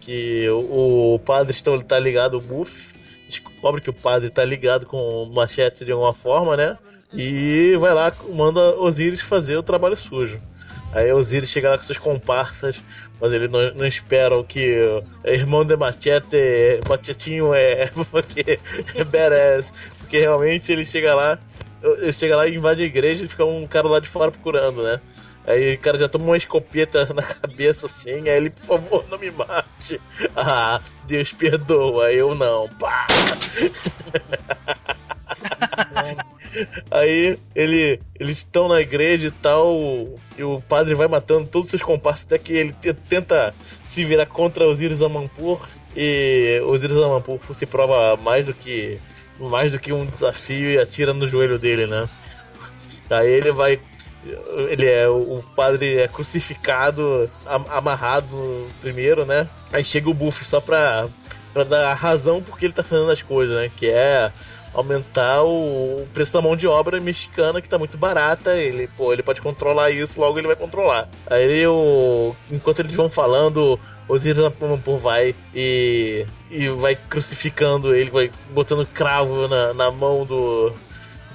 [0.00, 2.94] que o, o padre está, tá ligado, o Buff,
[3.26, 6.78] descobre que o padre tá ligado com o machete de alguma forma, né?
[7.12, 10.40] E vai lá, manda Osiris fazer o trabalho sujo.
[10.92, 12.82] Aí Osiris chega lá com seus comparsas,
[13.20, 14.76] mas ele não, não espera que
[15.24, 18.58] o irmão de Machete, Machetinho é porque
[18.94, 19.72] é badass.
[19.98, 21.38] Porque realmente ele chega lá,
[21.82, 24.82] ele chega lá e invade a igreja e fica um cara lá de fora procurando,
[24.82, 25.00] né?
[25.46, 29.18] Aí o cara já toma uma escopeta na cabeça assim, aí ele, por favor, não
[29.18, 30.00] me mate.
[30.34, 32.68] Ah, Deus perdoa, eu não.
[32.68, 33.06] Pá!
[36.90, 39.78] Aí ele, eles estão na igreja e tal,
[40.36, 42.74] e o padre vai matando todos os seus comparsas até que ele
[43.08, 45.66] tenta se virar contra Osiris Amampur
[45.96, 48.98] e Osiris Amampur se prova mais do que
[49.38, 52.08] mais do que um desafio e atira no joelho dele, né?
[53.10, 53.78] Aí ele vai
[54.70, 59.48] ele é o padre é crucificado, amarrado primeiro, né?
[59.72, 61.08] Aí chega o Buff só pra,
[61.52, 63.70] pra dar razão porque ele tá fazendo as coisas, né?
[63.76, 64.32] Que é
[64.76, 68.54] aumentar o preço da mão de obra mexicana que tá muito barata.
[68.56, 71.08] Ele, pô, ele pode controlar isso, logo ele vai controlar.
[71.26, 74.38] Aí o enquanto eles vão falando, Osiris
[74.84, 80.72] por vai e, e vai crucificando ele, vai botando cravo na, na mão do,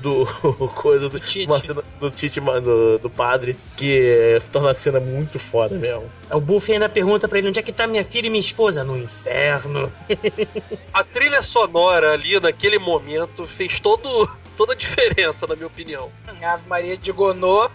[0.01, 0.25] do
[0.75, 1.45] coisa do, Tite.
[1.45, 6.09] Uma cena do Tite do, do padre, que é, torna a cena muito foda mesmo.
[6.31, 8.83] O Buffy ainda pergunta pra ele onde é que tá minha filha e minha esposa?
[8.83, 9.91] No inferno.
[10.93, 16.11] a trilha sonora ali naquele momento fez todo, toda a diferença, na minha opinião.
[16.41, 17.69] Ave Maria de Gonô.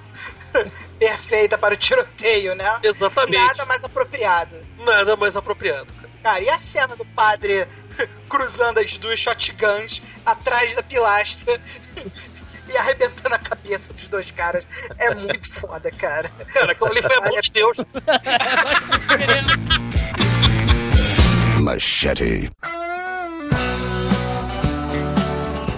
[0.98, 2.78] Perfeita para o tiroteio, né?
[2.82, 3.44] Exatamente.
[3.44, 4.56] Nada mais apropriado.
[4.78, 5.92] Nada mais apropriado.
[5.92, 6.05] Cara,
[6.40, 7.66] e a cena do padre
[8.28, 11.60] cruzando as duas shotguns atrás da pilastra
[12.68, 14.66] e arrebentando a cabeça dos dois caras.
[14.98, 16.28] É muito foda, cara.
[16.52, 17.76] Cara, aquilo ali foi amor de Deus.
[21.60, 22.50] Machete.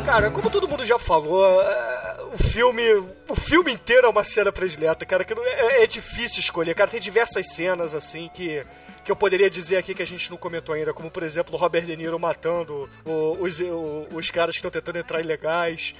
[0.04, 2.82] Cara, como todo mundo já falou, é, o filme,
[3.28, 6.98] o filme inteiro é uma cena predileta, cara, que é, é difícil escolher, cara, tem
[6.98, 8.64] diversas cenas assim que
[9.08, 11.56] que eu poderia dizer aqui que a gente não comentou ainda, como por exemplo o
[11.56, 15.94] Robert De Niro matando o, os, o, os caras que estão tentando entrar ilegais,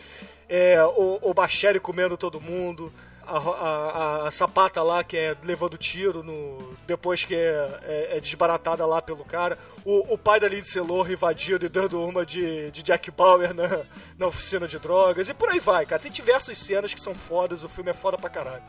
[0.46, 2.92] é, o, o Bacheri comendo todo mundo,
[3.26, 8.20] a, a, a, sapata lá que é levando tiro no, depois que é, é, é
[8.20, 12.70] desbaratada lá pelo cara, o, o pai da Lindsay Lohan invadindo e dando uma de,
[12.72, 13.86] de Jack Bauer na,
[14.18, 16.02] na oficina de drogas, e por aí vai, cara.
[16.02, 18.62] Tem diversas cenas que são fodas, o filme é foda pra caralho.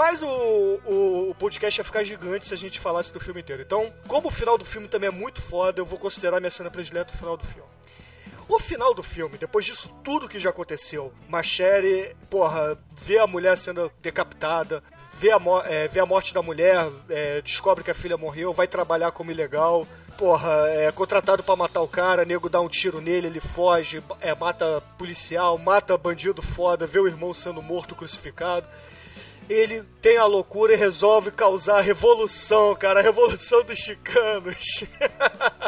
[0.00, 3.60] Mas o, o, o, podcast ia ficar gigante se a gente falasse do filme inteiro.
[3.60, 6.70] Então, como o final do filme também é muito foda, eu vou considerar minha cena
[6.70, 7.68] predileta o final do filme.
[8.48, 13.58] O final do filme, depois disso tudo que já aconteceu, Machere, porra, vê a mulher
[13.58, 14.82] sendo decapitada,
[15.18, 18.66] vê a, é, vê a morte da mulher, é, descobre que a filha morreu, vai
[18.66, 19.86] trabalhar como ilegal,
[20.16, 24.34] porra, é contratado para matar o cara, nego dá um tiro nele, ele foge, é,
[24.34, 28.66] mata policial, mata bandido foda, vê o irmão sendo morto, crucificado
[29.50, 34.84] ele tem a loucura e resolve causar a revolução, cara, a revolução dos chicanos.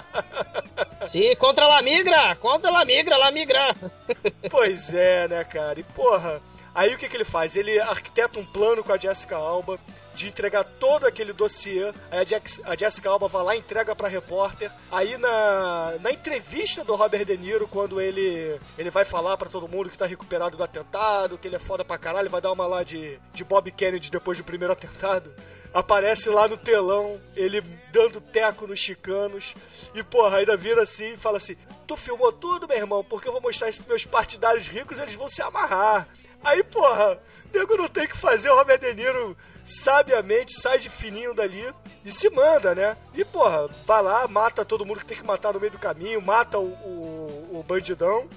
[1.04, 3.74] Sim, contra a migra, contra a migra, la migra.
[4.48, 5.80] Pois é, né, cara?
[5.80, 6.40] E porra,
[6.72, 7.56] aí o que, que ele faz?
[7.56, 9.80] Ele arquiteta um plano com a Jessica Alba
[10.14, 11.92] de entregar todo aquele dossiê.
[12.10, 12.26] Aí
[12.64, 14.70] a, Jessica Alba vai lá entrega pra repórter.
[14.90, 19.68] Aí na, na entrevista do Robert De Niro, quando ele, ele vai falar para todo
[19.68, 22.66] mundo que tá recuperado do atentado, que ele é foda pra caralho, vai dar uma
[22.66, 25.32] lá de, de Bob Kennedy depois do primeiro atentado.
[25.74, 29.54] Aparece lá no telão, ele dando teco nos chicanos.
[29.94, 31.56] E, porra, ainda vira assim e fala assim:
[31.86, 35.14] Tu filmou tudo, meu irmão, porque eu vou mostrar isso pros meus partidários ricos, eles
[35.14, 36.06] vão se amarrar.
[36.44, 37.18] Aí, porra,
[37.52, 41.72] nego não tem que fazer o Robert De Niro sabiamente sai de fininho dali
[42.04, 42.96] e se manda, né?
[43.14, 46.20] E, porra, vai lá, mata todo mundo que tem que matar no meio do caminho,
[46.20, 48.28] mata o, o, o bandidão.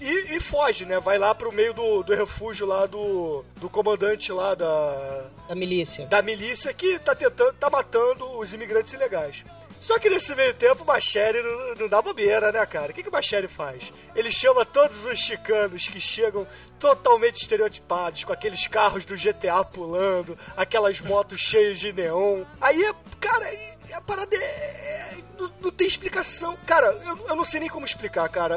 [0.00, 1.00] E, e, foge, né?
[1.00, 5.24] Vai lá pro meio do, do refúgio lá do, do comandante lá da...
[5.48, 6.06] Da milícia.
[6.06, 9.42] Da milícia que tá tentando, tá matando os imigrantes ilegais.
[9.80, 12.90] Só que nesse meio tempo o Machete não, não dá bobeira, né, cara?
[12.90, 13.92] O que, que o Machete faz?
[14.14, 16.46] Ele chama todos os chicanos que chegam
[16.78, 22.44] totalmente estereotipados, com aqueles carros do GTA pulando, aquelas motos cheias de neon.
[22.60, 23.46] Aí, cara,
[23.92, 24.38] a parada é.
[24.38, 26.56] é- não, não tem explicação.
[26.66, 28.56] Cara, eu, eu não sei nem como explicar, cara.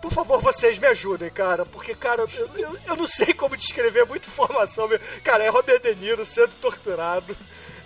[0.00, 4.04] Por favor, vocês me ajudem, cara, porque, cara, eu, eu, eu não sei como descrever
[4.06, 4.88] muita informação.
[5.24, 7.36] Cara, é Robert De Niro sendo torturado.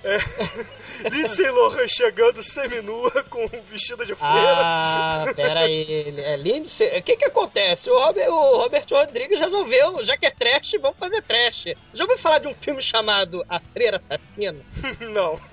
[0.03, 0.19] É,
[1.11, 4.53] Lindsay Lohan chegando seminua com um vestido de freira.
[4.57, 6.15] Ah, pera aí.
[6.19, 6.99] É Lindsay.
[6.99, 7.91] O que que acontece?
[7.91, 11.75] O Robert, o Robert Rodrigues resolveu, já que é trash, vamos fazer trash.
[11.95, 14.61] Já ouviu falar de um filme chamado A Freira Assassina?
[15.01, 15.41] Não.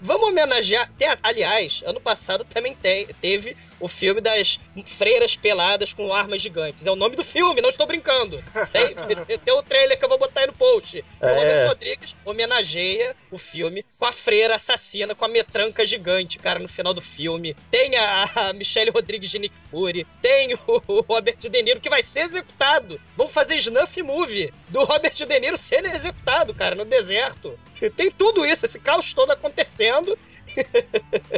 [0.00, 0.90] Vamos homenagear.
[0.96, 2.76] Tem, aliás, ano passado também
[3.20, 6.86] teve o filme das freiras peladas com armas gigantes.
[6.86, 8.42] É o nome do filme, não estou brincando.
[8.72, 8.94] Tem,
[9.44, 11.04] tem- o trailer que eu vou botar aí no post.
[11.20, 11.34] O É.
[11.34, 16.68] Robert Rodrigues homenageia o filme com a freira assassina com a metranca gigante, cara, no
[16.68, 17.54] final do filme.
[17.70, 20.06] Tem a, a Michelle Rodrigues de Nick Fury.
[20.22, 23.00] Tem o, o Robert De Niro que vai ser executado.
[23.16, 27.58] Vamos fazer snuff movie do Robert De Niro sendo executado, cara, no deserto.
[27.96, 30.16] Tem tudo isso, esse caos todo acontecendo.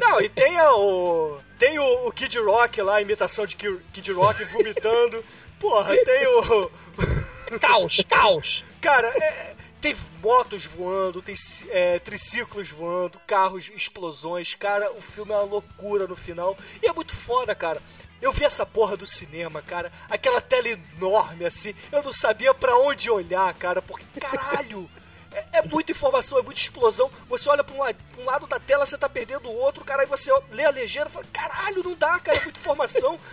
[0.01, 1.39] Não, e tem o.
[1.59, 5.25] Tem o, o Kid Rock lá, a imitação de Ki- Kid Rock vomitando.
[5.59, 6.71] Porra, tem o.
[7.61, 8.65] Caos, caos.
[8.81, 11.35] Cara, é, tem motos voando, tem
[11.69, 14.55] é, triciclos voando, carros, explosões.
[14.55, 16.57] Cara, o filme é uma loucura no final.
[16.83, 17.81] E é muito foda, cara.
[18.21, 19.93] Eu vi essa porra do cinema, cara.
[20.09, 21.75] Aquela tela enorme assim.
[21.93, 24.89] Eu não sabia pra onde olhar, cara, porque caralho.
[25.35, 27.11] É, é muita informação, é muita explosão.
[27.29, 30.07] Você olha pra um, um lado da tela, você tá perdendo o outro, cara, aí
[30.07, 33.19] você lê a legenda e fala, caralho, não dá, cara, é muita informação.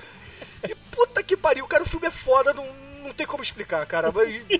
[0.63, 2.67] E puta que pariu, cara, o filme é foda, não,
[3.03, 4.11] não tem como explicar, cara.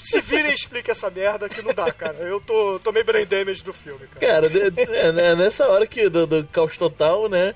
[0.01, 2.17] Se virem e expliquem essa merda que não dá, cara.
[2.17, 4.19] Eu tô, tomei brain damage do filme, cara.
[4.19, 7.53] Cara, é, né, nessa hora que do, do caos total, né?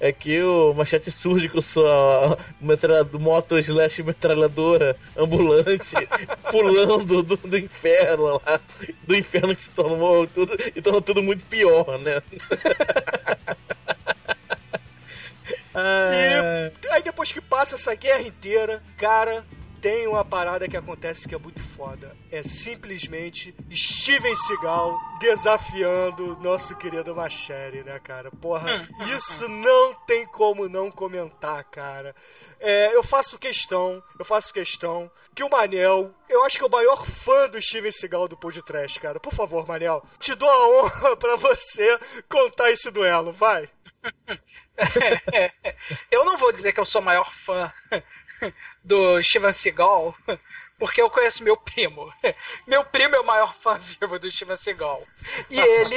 [0.00, 5.94] É que o Machete surge com sua metralhadora, moto slash metralhadora ambulante,
[6.50, 8.60] pulando do, do inferno lá.
[9.02, 12.22] Do inferno que se tornou tudo e tornou tudo muito pior, né?
[16.82, 19.44] E aí depois que passa essa guerra inteira, cara,
[19.80, 22.16] tem uma parada que acontece que é muito foda.
[22.30, 28.30] É simplesmente Steven Seagal desafiando nosso querido Machete, né, cara?
[28.30, 32.14] Porra, isso não tem como não comentar, cara.
[32.60, 36.70] É, eu faço questão, eu faço questão que o Manel, eu acho que é o
[36.70, 39.20] maior fã do Steven Seagal do Pod Trash, cara.
[39.20, 41.98] Por favor, Manel, te dou a honra pra você
[42.28, 43.68] contar esse duelo, vai.
[46.10, 47.72] eu não vou dizer que eu sou o maior fã
[48.88, 50.16] do Steven Seagal,
[50.78, 52.10] porque eu conheço meu primo.
[52.66, 55.06] Meu primo é o maior fã vivo do Steven Seagal.
[55.50, 55.96] E ele,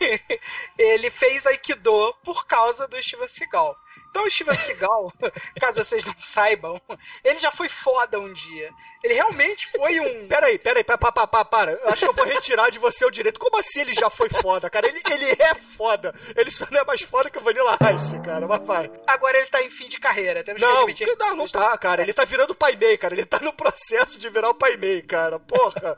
[0.76, 3.76] ele fez Aikido por causa do Steven Seagal.
[4.10, 5.12] Então o Steven Seagal,
[5.60, 6.80] caso vocês não saibam,
[7.24, 8.70] ele já foi foda um dia.
[9.04, 10.26] Ele realmente foi um.
[10.28, 11.72] Peraí, peraí, para, para, para, para.
[11.72, 13.38] Eu acho que eu vou retirar de você o direito.
[13.40, 14.88] Como assim ele já foi foda, cara?
[14.88, 16.14] Ele, ele é foda.
[16.36, 18.46] Ele só não é mais foda que o Vanilla Ice, cara.
[18.46, 18.90] Mas vai.
[19.06, 21.06] Agora ele tá em fim de carreira, temos que Não, admitir.
[21.06, 22.02] que- não, não tá, cara.
[22.02, 23.14] Ele tá virando o Pai Mei, cara.
[23.14, 25.38] Ele tá no processo de virar o Pai Mei, cara.
[25.38, 25.96] Porra.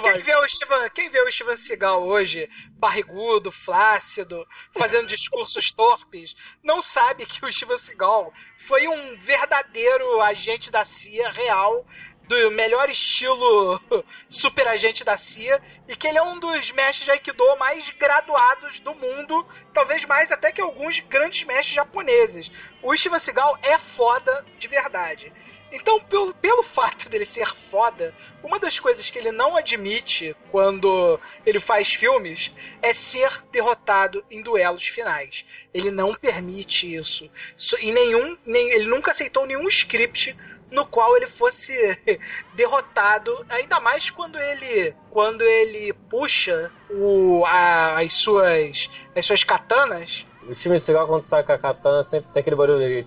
[0.00, 6.36] Quem vê, o Steven, quem vê o Steven Seagal hoje, barrigudo, flácido, fazendo discursos torpes,
[6.62, 11.84] não sabe que o Steven Seagal foi um verdadeiro agente da CIA real,
[12.30, 13.80] do melhor estilo
[14.30, 18.78] super agente da CIA, e que ele é um dos mestres de Aikido mais graduados
[18.78, 19.44] do mundo,
[19.74, 22.50] talvez mais até que alguns grandes mestres japoneses.
[22.82, 25.32] O Steven Seagal é foda de verdade.
[25.72, 31.18] Então, pelo, pelo fato dele ser foda, uma das coisas que ele não admite quando
[31.46, 32.52] ele faz filmes
[32.82, 35.44] é ser derrotado em duelos finais.
[35.72, 37.30] Ele não permite isso.
[37.56, 40.36] Isso- em nenhum, nem, ele nunca aceitou nenhum script
[40.70, 41.72] no qual ele fosse
[42.54, 50.26] derrotado, ainda mais quando ele quando ele puxa o, a- as suas as suas katanas
[50.48, 53.04] O Steven Seagal, quando saca a katana, sempre tem aquele barulho aí.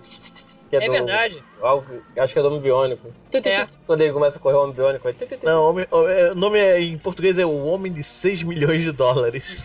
[0.70, 1.42] Que É do- verdade.
[1.66, 3.12] Algo- acho que é do homem biônico.
[3.32, 3.66] É.
[3.86, 5.14] Quando ele começa a correr o homem biônico, vai...
[5.42, 8.82] Não, homem- o é, o nome é, em português é o Homem de 6 milhões
[8.82, 9.44] de dólares.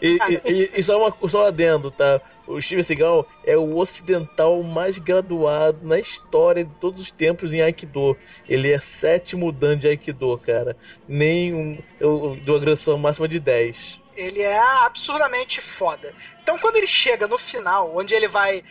[0.00, 2.20] e, e, e- e só, uma, só um adendo, tá?
[2.46, 7.62] O Steven Seagal é o ocidental mais graduado na história de todos os tempos em
[7.62, 8.16] Aikido.
[8.48, 10.76] Ele é sétimo dan de Aikido, cara.
[11.08, 13.98] Nem um, eu, de uma agressão máxima de 10.
[14.14, 16.12] Ele é absurdamente foda.
[16.42, 18.62] Então, quando ele chega no final, onde ele vai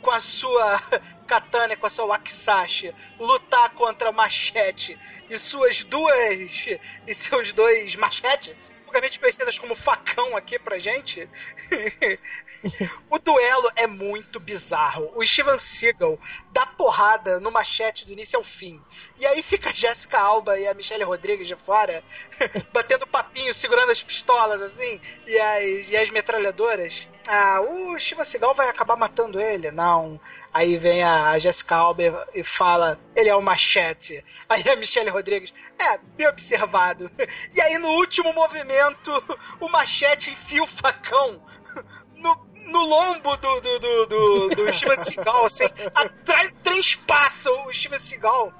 [0.00, 0.80] com a sua
[1.26, 4.98] katana, com a sua wakizashi, lutar contra machete
[5.28, 6.66] e suas duas
[7.06, 11.28] e seus dois machetes, vulgarmente conhecidas como facão aqui pra gente.
[13.08, 15.12] o duelo é muito bizarro.
[15.14, 16.18] O Steven Seagal
[16.50, 18.82] dá porrada no machete do início ao fim.
[19.16, 22.02] E aí fica a Jessica Alba e a Michelle Rodrigues de fora,
[22.72, 27.08] batendo papinho, segurando as pistolas, assim, e as, e as metralhadoras.
[27.28, 29.70] Ah, o Steven Seagal vai acabar matando ele?
[29.70, 30.20] Não.
[30.52, 34.24] Aí vem a Jessica Alba e fala, ele é o machete.
[34.48, 37.10] Aí a Michelle Rodrigues, é, bem observado.
[37.54, 39.12] E aí no último movimento,
[39.60, 41.42] o machete enfia o facão
[42.16, 45.64] no, no lombo do, do, do, do, do Steven Seagal, assim,
[45.94, 48.52] atrás, transpassa o Steven Seagal.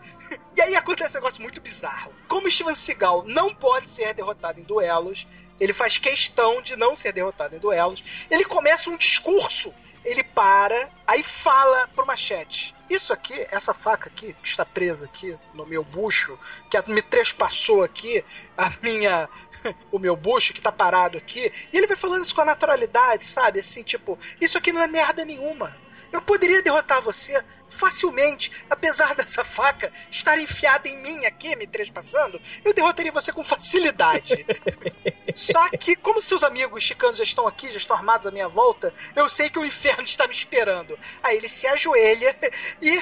[0.57, 2.13] E aí acontece um negócio muito bizarro.
[2.29, 5.27] Como o Steven Seagal não pode ser derrotado em duelos,
[5.61, 9.73] ele faz questão de não ser derrotado em duelos, ele começa um discurso
[10.05, 12.75] ele para, aí fala pro machete.
[12.89, 16.39] Isso aqui, essa faca aqui, que está presa aqui no meu bucho,
[16.69, 18.25] que me trespassou aqui,
[18.57, 19.29] a minha.
[19.93, 23.27] o meu bucho que tá parado aqui, e ele vai falando isso com a naturalidade,
[23.27, 23.61] sabe?
[23.61, 25.77] Assim, tipo, isso aqui não é merda nenhuma.
[26.11, 32.41] Eu poderia derrotar você facilmente, apesar dessa faca estar enfiada em mim aqui, me trespassando,
[32.65, 34.45] eu derrotaria você com facilidade.
[35.35, 38.93] Só que, como seus amigos chicanos já estão aqui, já estão armados à minha volta,
[39.15, 40.99] eu sei que o inferno está me esperando.
[41.23, 42.37] Aí ele se ajoelha
[42.83, 43.01] e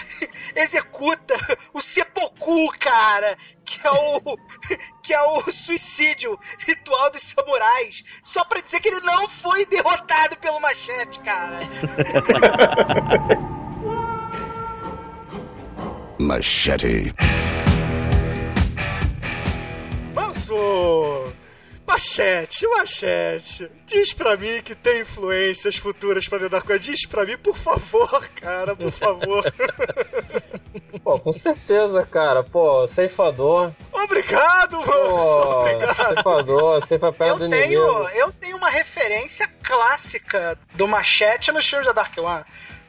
[0.55, 1.35] executa
[1.73, 4.39] o seppuku, cara, que é o
[5.03, 10.37] que é o suicídio ritual dos samurais, só para dizer que ele não foi derrotado
[10.37, 11.61] pelo machete, cara.
[16.19, 17.14] Machete.
[20.14, 21.33] Manso!
[21.87, 23.71] Machete, machete.
[23.87, 26.79] Diz pra mim que tem influências futuras pra lidar com ela.
[26.79, 29.43] Diz pra mim, por favor, cara, por favor.
[31.03, 32.43] Pô, com certeza, cara.
[32.45, 33.73] Pô, ceifador.
[33.91, 34.91] Obrigado, Manso.
[34.93, 35.95] Pô, Obrigado.
[36.14, 38.09] ceifador, ceifa perto do Eu tenho, inimigo.
[38.14, 42.45] eu tenho uma referência clássica do machete no filme da Dark One.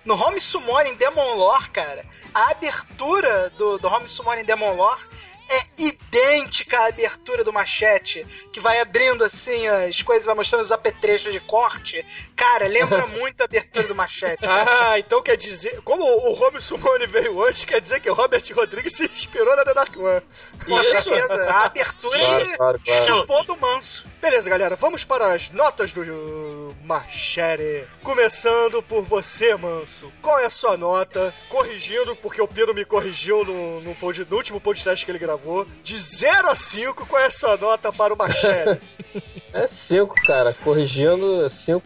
[0.05, 5.01] No Home Summoning Demon Lore, cara, a abertura do, do Home Summoning Demon Lore
[5.49, 10.71] é idêntica à abertura do machete, que vai abrindo assim as coisas, vai mostrando os
[10.71, 12.05] apetrechos de corte.
[12.35, 14.41] Cara, lembra muito a abertura do machete.
[14.41, 14.91] cara.
[14.91, 15.81] Ah, então quer dizer.
[15.83, 19.63] Como o Robert Sumone veio antes, quer dizer que o Robert Rodrigues se inspirou na
[19.65, 20.21] The Dark One.
[20.65, 21.43] Com certeza.
[21.49, 23.05] A abertura Claro, claro, claro.
[23.05, 24.05] chupou do manso.
[24.21, 27.87] Beleza, galera, vamos para as notas do Machete.
[28.03, 30.11] Começando por você, Manso.
[30.21, 31.33] Qual é a sua nota?
[31.47, 35.38] Corrigindo, porque o Pino me corrigiu no, no, pod- no último podcast que ele gravou.
[35.83, 38.81] De 0 a 5, qual é a sua nota para o Machete?
[39.51, 40.53] É 5, cara.
[40.53, 41.81] Corrigindo, 5.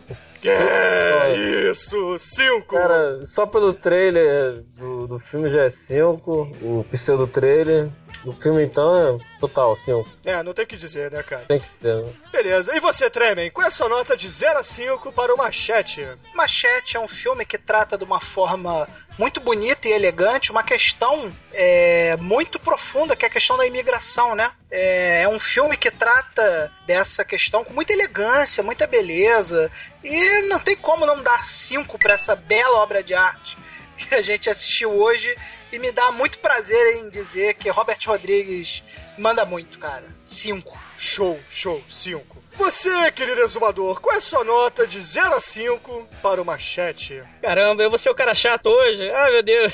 [0.45, 2.68] é isso, 5.
[2.68, 6.51] Cara, só pelo trailer do, do filme já é 5.
[6.62, 7.89] O pseudo trailer.
[8.26, 10.06] O filme então é total 5.
[10.26, 11.45] É, não tem o que dizer, né, cara?
[11.45, 12.14] Tem que ter, né?
[12.32, 13.51] Beleza, e você, Tremen?
[13.51, 16.06] Qual é a sua nota de 0 a 5 para o Machete?
[16.34, 18.88] Machete é um filme que trata de uma forma
[19.18, 24.36] muito bonita e elegante uma questão é, muito profunda, que é a questão da imigração,
[24.36, 24.51] né?
[24.72, 29.72] É, é um filme que trata dessa questão com muita elegância, muita beleza,
[30.03, 33.57] e não tem como não dar cinco para essa bela obra de arte
[33.97, 35.36] que a gente assistiu hoje,
[35.72, 38.84] e me dá muito prazer em dizer que Robert Rodrigues
[39.18, 40.05] manda muito, cara.
[40.26, 40.78] Cinco.
[40.97, 42.32] Show, show, 5.
[42.56, 47.24] Você, querido exumador, qual é a sua nota de 0 a 5 para o Machete?
[47.41, 49.10] Caramba, eu vou ser o cara chato hoje?
[49.10, 49.74] Ai, meu Deus.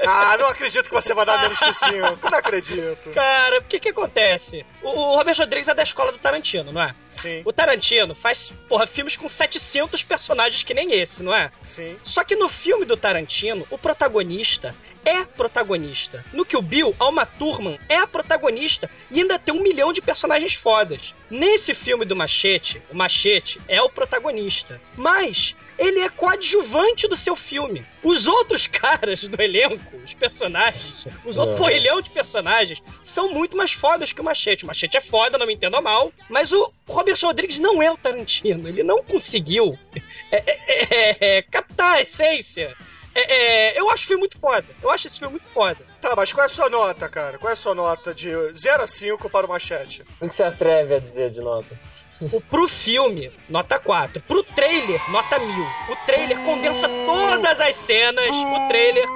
[0.00, 1.92] Ah, não acredito que você vai dar menos que 5.
[2.28, 3.10] Não acredito.
[3.14, 4.66] Cara, o que que acontece?
[4.82, 6.92] O, o Robert Rodrigues é da escola do Tarantino, não é?
[7.12, 11.52] Sim, O Tarantino faz, porra, filmes com 700 personagens que nem esse, não é?
[11.62, 11.96] sim.
[12.02, 14.74] Só que no filme do Tarantino, o protagonista
[15.04, 16.24] é protagonista.
[16.32, 20.00] No que o Bill, Alma Thurman é a protagonista e ainda tem um milhão de
[20.02, 21.14] personagens fodas.
[21.30, 24.80] Nesse filme do Machete, o Machete é o protagonista.
[24.96, 27.84] Mas ele é coadjuvante do seu filme.
[28.02, 31.58] Os outros caras do elenco, os personagens, os outros É.
[31.58, 34.64] porrilhão de personagens, são muito mais fodas que o Machete.
[34.64, 37.96] O Machete é foda, não me entenda mal, mas o Robert Rodrigues não é o
[37.96, 38.68] Tarantino.
[38.68, 39.76] Ele não conseguiu
[40.30, 42.76] é, é, é, é, captar a essência.
[43.14, 43.34] É,
[43.74, 44.64] é, eu acho o filme muito foda.
[44.82, 45.78] Eu acho esse filme muito foda.
[46.00, 47.38] Tá, mas qual é a sua nota, cara?
[47.38, 50.02] Qual é a sua nota de 0 a 5 para o Machete?
[50.20, 51.78] O que você atreve a dizer de nota?
[52.20, 54.22] O, pro filme, nota 4.
[54.22, 55.48] Pro trailer, nota 1000.
[55.90, 58.28] O trailer condensa todas as cenas.
[58.28, 59.06] O trailer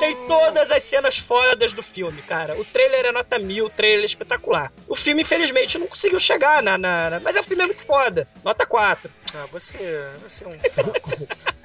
[0.00, 2.58] tem todas as cenas fodas do filme, cara.
[2.60, 4.72] O trailer é nota 1000, o trailer é espetacular.
[4.88, 6.76] O filme, infelizmente, não conseguiu chegar na.
[6.76, 8.26] na- na- mas é um filme muito foda.
[8.44, 9.10] Nota 4.
[9.34, 9.76] Ah, você,
[10.22, 10.58] você é um...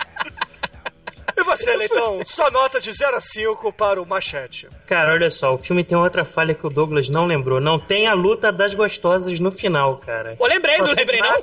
[1.41, 2.21] E você, Leitão?
[2.25, 4.69] Sua nota de 0 a 5 para o Machete.
[4.85, 7.59] Cara, olha só, o filme tem outra falha que o Douglas não lembrou.
[7.59, 10.35] Não tem a luta das gostosas no final, cara.
[10.37, 11.37] Pô, lembrei, Só não tem lembrei não.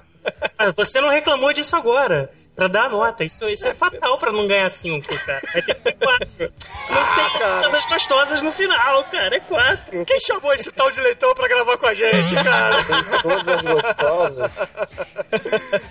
[0.59, 2.31] Ah, Você não reclamou disso agora.
[2.55, 3.25] Pra dar a nota.
[3.25, 5.43] Isso, isso é fatal pra não ganhar 5, cara.
[5.53, 6.53] Vai ter que ser 4.
[6.91, 9.37] Não tem a luta das gostosas no final, cara.
[9.37, 10.05] É 4.
[10.05, 12.77] Quem chamou esse tal de Leitão pra gravar com a gente, cara?
[13.23, 14.51] Todas gostosas.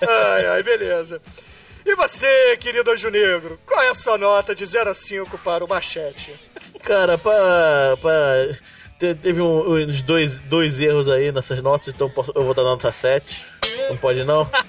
[0.07, 1.21] ai, ai, beleza.
[1.89, 5.63] E você, querido Anjo Negro, qual é a sua nota de 0 a 5 para
[5.63, 6.35] o Machete?
[6.83, 7.97] Cara, pra.
[8.01, 8.47] pra
[8.99, 12.91] te- teve um- uns dois, dois erros aí nessas notas, então eu vou dar nota
[12.91, 13.45] 7.
[13.89, 14.49] Não pode não?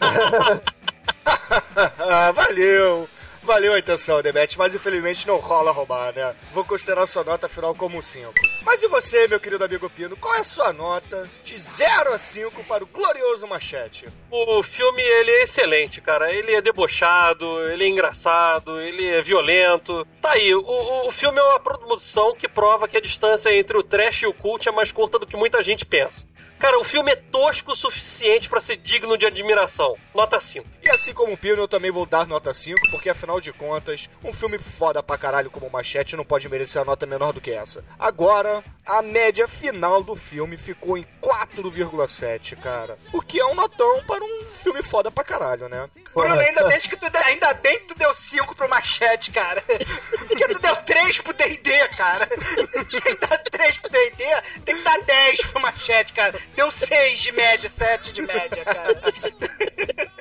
[1.98, 3.08] Ah, valeu!
[3.48, 6.36] Valeu a intenção, Demet, mas infelizmente não rola roubar, né?
[6.52, 8.30] Vou considerar sua nota final como um 5.
[8.62, 12.18] Mas e você, meu querido amigo Pino, qual é a sua nota de 0 a
[12.18, 14.04] 5 para o glorioso Machete?
[14.30, 16.30] O filme, ele é excelente, cara.
[16.30, 20.06] Ele é debochado, ele é engraçado, ele é violento.
[20.20, 23.82] Tá aí, o, o, filme é uma produção que prova que a distância entre o
[23.82, 26.26] trash e o cult é mais curta do que muita gente pensa.
[26.58, 29.96] Cara, o filme é tosco o suficiente pra ser digno de admiração.
[30.14, 30.66] Nota 5.
[30.82, 34.08] E assim como o Pino, eu também vou dar nota 5, porque afinal de contas,
[34.24, 37.40] um filme foda pra caralho como o Machete não pode merecer a nota menor do
[37.40, 37.84] que essa.
[37.98, 42.98] Agora, a média final do filme ficou em 4,7, cara.
[43.12, 45.88] O que é um notão para um filme foda pra caralho, né?
[46.14, 49.62] Bruno, ainda bem que tu, ainda bem que tu deu 5 pro machete, cara.
[50.26, 52.26] Porque tu deu 3 pro D&D, cara.
[52.88, 54.24] Quem dá 3 pro D&D
[54.64, 56.38] tem que dar 10 pro machete, cara.
[56.56, 59.02] Deu 6 de média, 7 de média, cara.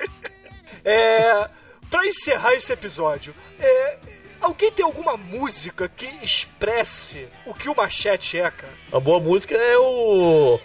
[0.84, 1.48] É.
[1.90, 3.98] Pra encerrar esse episódio, é.
[4.40, 8.72] Alguém tem alguma música que expresse o que o Machete é, cara?
[8.92, 10.58] A boa música é o.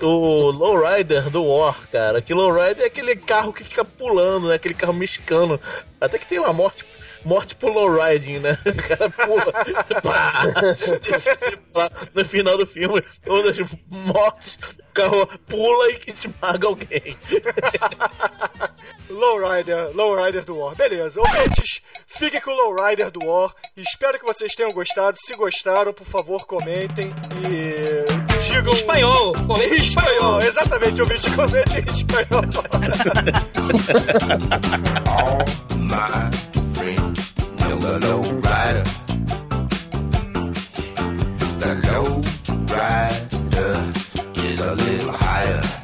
[0.00, 2.22] O Lowrider do War, cara.
[2.22, 4.54] Que Lowrider é aquele carro que fica pulando, né?
[4.54, 5.60] Aquele carro mexicano.
[6.00, 6.84] Até que tem uma morte.
[7.24, 8.58] Morte por lowriding, né?
[8.66, 9.52] O cara pula.
[10.02, 10.42] Pá!
[11.74, 13.58] Lá no final do filme, uma das
[13.88, 17.16] mortes, o carro pula e esmaga alguém.
[19.08, 20.74] Lowrider, Lowrider do War.
[20.74, 23.54] Beleza, ouvintes, fiquem com o Lowrider do War.
[23.76, 25.16] Espero que vocês tenham gostado.
[25.18, 27.12] Se gostaram, por favor, comentem
[27.46, 28.04] e
[28.50, 28.72] digam.
[28.72, 32.42] Em espanhol, comentem Em espanhol, exatamente, ouvintes, comentem em espanhol.
[35.92, 36.30] my
[36.74, 37.11] friend, know
[37.82, 38.84] the low rider.
[41.58, 42.22] The low
[42.76, 43.92] rider
[44.40, 45.81] is a little higher.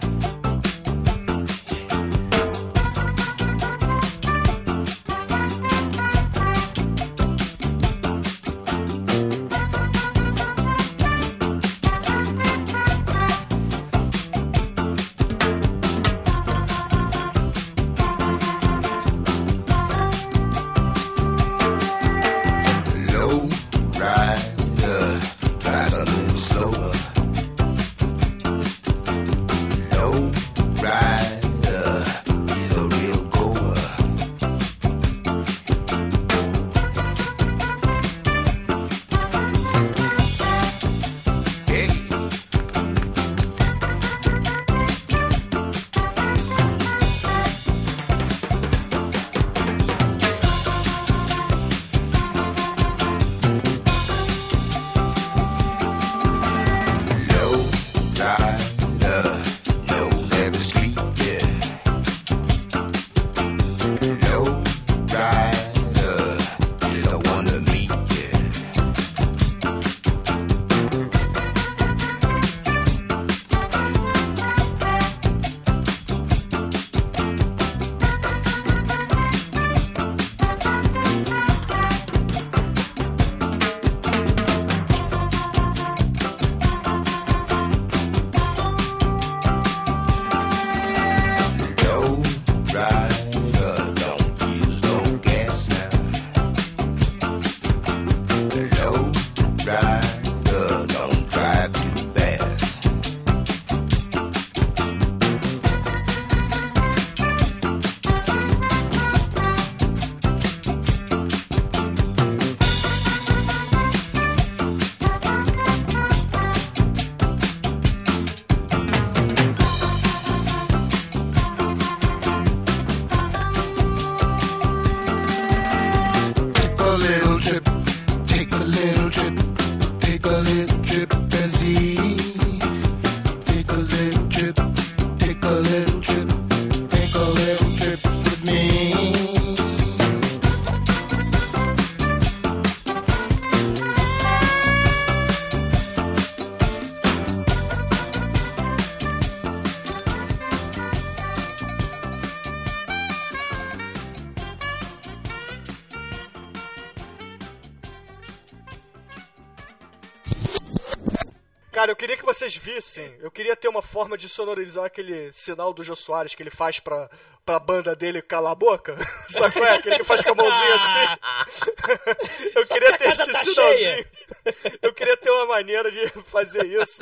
[162.49, 163.15] Vocês vissem.
[163.21, 166.81] Eu queria ter uma forma de sonorizar aquele sinal do Jô Soares que ele faz
[166.81, 167.11] pra,
[167.45, 168.97] pra banda dele calar a boca.
[169.29, 169.77] Sabe qual é?
[169.77, 172.49] Aquele que faz com a mãozinha assim.
[172.57, 173.55] Eu Só queria que ter esse tá sinalzinho.
[173.55, 174.11] cheia.
[174.81, 176.99] Eu queria ter uma maneira de fazer isso.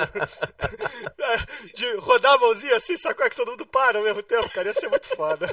[1.74, 4.50] De rodar a mãozinha assim, sabe qual é que todo mundo para ao mesmo tempo,
[4.50, 4.68] cara?
[4.68, 5.46] Ia ser muito foda.